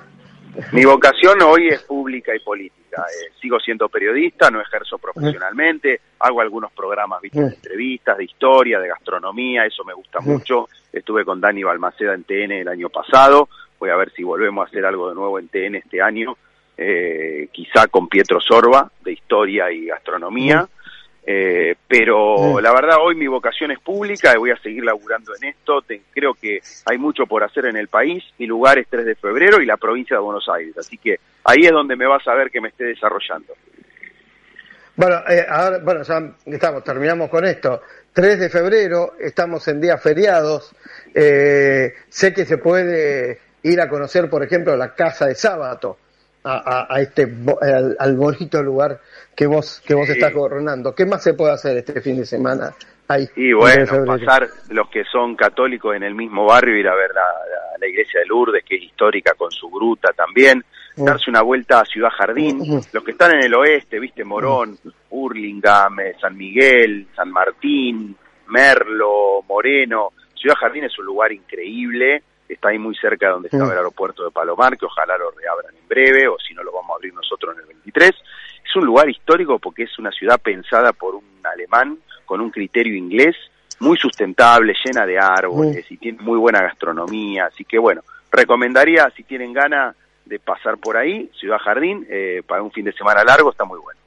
Mi 0.72 0.84
vocación 0.84 1.42
hoy 1.44 1.68
es 1.70 1.84
pública 1.84 2.36
y 2.36 2.40
política. 2.40 2.79
Eh, 2.98 3.32
sigo 3.40 3.60
siendo 3.60 3.90
periodista, 3.90 4.50
no 4.50 4.62
ejerzo 4.62 4.98
profesionalmente, 4.98 6.02
hago 6.20 6.42
algunos 6.42 6.72
programas 6.72 7.22
de 7.22 7.30
entrevistas, 7.34 8.18
de 8.18 8.26
historia, 8.26 8.80
de 8.80 8.90
gastronomía, 8.90 9.66
eso 9.66 9.84
me 9.84 9.94
gusta 9.94 10.20
mucho. 10.20 10.68
Estuve 10.92 11.24
con 11.24 11.40
Dani 11.40 11.64
Balmaceda 11.64 12.14
en 12.14 12.24
TN 12.24 12.52
el 12.52 12.68
año 12.68 12.90
pasado, 12.90 13.50
voy 13.80 13.90
a 13.92 13.96
ver 13.96 14.12
si 14.12 14.24
volvemos 14.24 14.66
a 14.66 14.70
hacer 14.70 14.86
algo 14.86 15.10
de 15.10 15.16
nuevo 15.16 15.40
en 15.40 15.48
TN 15.48 15.76
este 15.76 16.02
año, 16.02 16.36
eh, 16.78 17.50
quizá 17.52 17.88
con 17.88 18.08
Pietro 18.08 18.40
Sorba, 18.40 18.92
de 19.04 19.14
historia 19.14 19.72
y 19.72 19.86
gastronomía. 19.86 20.68
Eh, 21.32 21.76
pero 21.88 22.60
la 22.60 22.74
verdad 22.74 22.98
hoy 23.00 23.14
mi 23.14 23.28
vocación 23.28 23.70
es 23.70 23.78
pública 23.78 24.34
y 24.34 24.40
voy 24.40 24.50
a 24.50 24.58
seguir 24.58 24.84
laburando 24.84 25.32
en 25.40 25.50
esto. 25.50 25.84
creo 26.12 26.34
que 26.34 26.60
hay 26.88 26.98
mucho 26.98 27.28
por 27.28 27.44
hacer 27.44 27.66
en 27.66 27.78
el 27.78 27.88
país. 27.88 28.24
Mi 28.40 28.48
lugar 28.48 28.80
es 28.80 28.88
3 28.90 29.06
de 29.06 29.14
febrero 29.14 29.62
y 29.62 29.68
la 29.68 29.78
provincia 29.78 30.18
de 30.18 30.24
Buenos 30.24 30.50
Aires. 30.50 30.76
Así 30.80 30.98
que 30.98 31.20
ahí 31.44 31.60
es 31.66 31.72
donde 31.72 31.96
me 31.96 32.08
vas 32.08 32.28
a 32.28 32.34
ver 32.34 32.50
que 32.50 32.60
me 32.60 32.70
esté 32.70 32.86
desarrollando. 32.86 33.54
Bueno, 34.96 35.18
eh, 35.30 35.46
ahora, 35.48 35.78
bueno, 35.84 36.02
ya 36.02 36.20
estamos, 36.48 36.84
terminamos 36.84 37.30
con 37.30 37.46
esto. 37.46 37.80
3 38.12 38.40
de 38.40 38.50
febrero, 38.50 39.14
estamos 39.20 39.68
en 39.68 39.80
días 39.80 40.02
feriados. 40.02 40.76
Eh, 41.14 41.94
sé 42.10 42.34
que 42.34 42.46
se 42.46 42.58
puede 42.58 43.40
ir 43.62 43.80
a 43.80 43.88
conocer, 43.88 44.32
por 44.32 44.44
ejemplo, 44.44 44.76
la 44.76 44.96
Casa 44.96 45.28
de 45.28 45.36
Sábato, 45.36 46.00
a, 46.44 46.88
a, 46.90 47.02
este, 47.02 47.28
al 48.00 48.16
bonito 48.16 48.62
lugar 48.64 49.00
que 49.36 49.48
vos 49.48 49.82
que 49.86 49.94
vos 49.94 50.10
estás 50.10 50.34
gobernando. 50.34 50.94
¿Qué 50.96 51.06
más 51.06 51.24
se 51.24 51.34
puede 51.34 51.54
hacer 51.54 51.78
este 51.78 52.02
fin 52.02 52.18
de 52.18 52.26
semana 52.26 52.74
ahí? 53.08 53.28
Y 53.36 53.54
bueno, 53.54 53.86
pasar 54.06 54.48
los 54.70 54.90
que 54.90 55.04
son 55.06 55.36
católicos 55.36 55.96
en 55.96 56.04
el 56.04 56.16
mismo 56.16 56.46
barrio, 56.46 56.78
ir 56.78 56.88
a 56.88 56.96
ver 56.96 57.12
la, 57.14 57.26
la, 57.80 57.88
iglesia 57.88 58.22
de 58.22 58.28
Lourdes, 58.28 58.64
que 58.64 58.76
es 58.76 58.84
histórica 58.84 59.34
con 59.36 59.52
su 59.52 59.70
gruta 59.70 60.10
también, 60.14 60.64
mm. 60.96 61.04
darse 61.04 61.30
una 61.30 61.42
vuelta 61.42 61.82
a 61.82 61.86
Ciudad 61.86 62.10
Jardín, 62.18 62.60
mm. 62.60 62.82
los 62.92 63.04
que 63.04 63.12
están 63.12 63.36
en 63.36 63.44
el 63.46 63.54
oeste, 63.54 64.00
viste, 64.00 64.24
Morón. 64.24 64.78
Hurlingham, 65.10 66.00
eh, 66.02 66.16
San 66.22 66.38
Miguel, 66.38 67.08
San 67.16 67.32
Martín, 67.32 68.16
Merlo, 68.48 69.42
Moreno, 69.48 70.14
Ciudad 70.36 70.56
Jardín 70.56 70.86
es 70.86 70.98
un 70.98 71.06
lugar 71.06 71.32
increíble, 71.32 72.24
está 72.50 72.70
ahí 72.70 72.80
muy 72.80 72.96
cerca 72.96 73.28
de 73.28 73.34
donde 73.34 73.48
estaba 73.48 73.72
el 73.72 73.78
aeropuerto 73.78 74.26
de 74.26 74.32
Palomar, 74.32 74.78
que 74.78 74.86
ojalá 74.86 75.18
lo 75.18 75.32
reabran 75.32 75.76
en 75.76 75.88
breve, 75.88 76.28
o 76.28 76.38
si 76.40 76.54
no 76.54 76.64
lo 76.64 76.72
vamos 76.72 76.92
a 76.92 76.96
abrir 76.96 77.14
nosotros 77.14 77.56
en 77.56 77.62
el 77.62 77.68
23, 77.68 78.10
es 78.10 78.76
un 78.76 78.86
lugar 78.86 79.10
histórico 79.10 79.60
porque 79.60 79.84
es 79.84 80.00
una 80.00 80.12
ciudad 80.12 80.40
pensada 80.40 80.92
por 80.94 81.16
un 81.16 81.24
alemán 81.44 81.98
con 82.26 82.42
un 82.42 82.50
criterio 82.52 82.96
inglés 82.96 83.36
muy 83.80 83.98
sustentable, 83.98 84.76
llena 84.84 85.06
de 85.06 85.18
árboles 85.18 85.90
y 85.90 85.98
tiene 85.98 86.22
muy 86.22 86.38
buena 86.38 86.62
gastronomía. 86.62 87.46
Así 87.46 87.64
que 87.64 87.80
bueno, 87.80 88.02
recomendaría 88.32 89.10
si 89.16 89.24
tienen 89.24 89.54
ganas 89.54 89.96
de 90.26 90.40
pasar 90.40 90.78
por 90.78 90.98
ahí, 90.98 91.30
Ciudad 91.40 91.58
Jardín, 91.58 92.06
eh, 92.10 92.44
para 92.46 92.62
un 92.62 92.72
fin 92.72 92.86
de 92.86 92.94
semana 92.94 93.24
largo, 93.24 93.52
está 93.52 93.64
muy 93.64 93.80
bueno. 93.80 94.00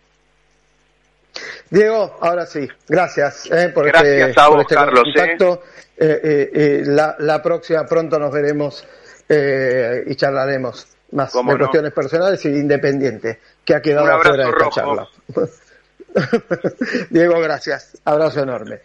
Diego, 1.70 2.18
ahora 2.20 2.46
sí, 2.46 2.68
gracias 2.88 3.50
eh, 3.50 3.70
por 3.74 3.86
gracias 3.86 4.28
este, 4.30 4.40
a 4.40 4.48
vos, 4.48 4.60
este 4.62 4.74
Carlos, 4.74 5.04
contacto. 5.04 5.62
Eh, 5.96 6.82
la, 6.86 7.16
la, 7.18 7.40
próxima 7.42 7.86
pronto 7.86 8.18
nos 8.18 8.32
veremos 8.32 8.84
y 9.28 10.14
charlaremos 10.16 10.86
más 11.12 11.32
de 11.32 11.58
cuestiones 11.58 11.92
personales 11.92 12.44
y 12.44 12.48
independientes 12.48 13.38
que 13.64 13.74
ha 13.74 13.80
quedado 13.80 14.20
fuera 14.20 14.44
de 14.44 14.50
esta 14.50 14.70
charla. 14.70 15.08
Diego, 17.10 17.40
gracias. 17.40 17.98
Abrazo 18.04 18.42
enorme. 18.42 18.80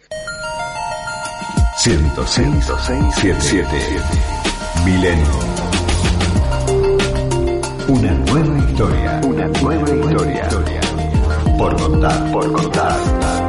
106, 1.78 2.66
106 3.14 4.02
Milenio. 4.84 5.24
Una 7.88 8.12
nueva 8.12 8.58
historia. 8.58 9.20
Una 9.24 9.46
nueva 9.46 9.88
historia. 9.90 10.77
Por 11.58 11.74
contar, 11.76 12.30
por 12.30 12.52
contar. 12.52 13.47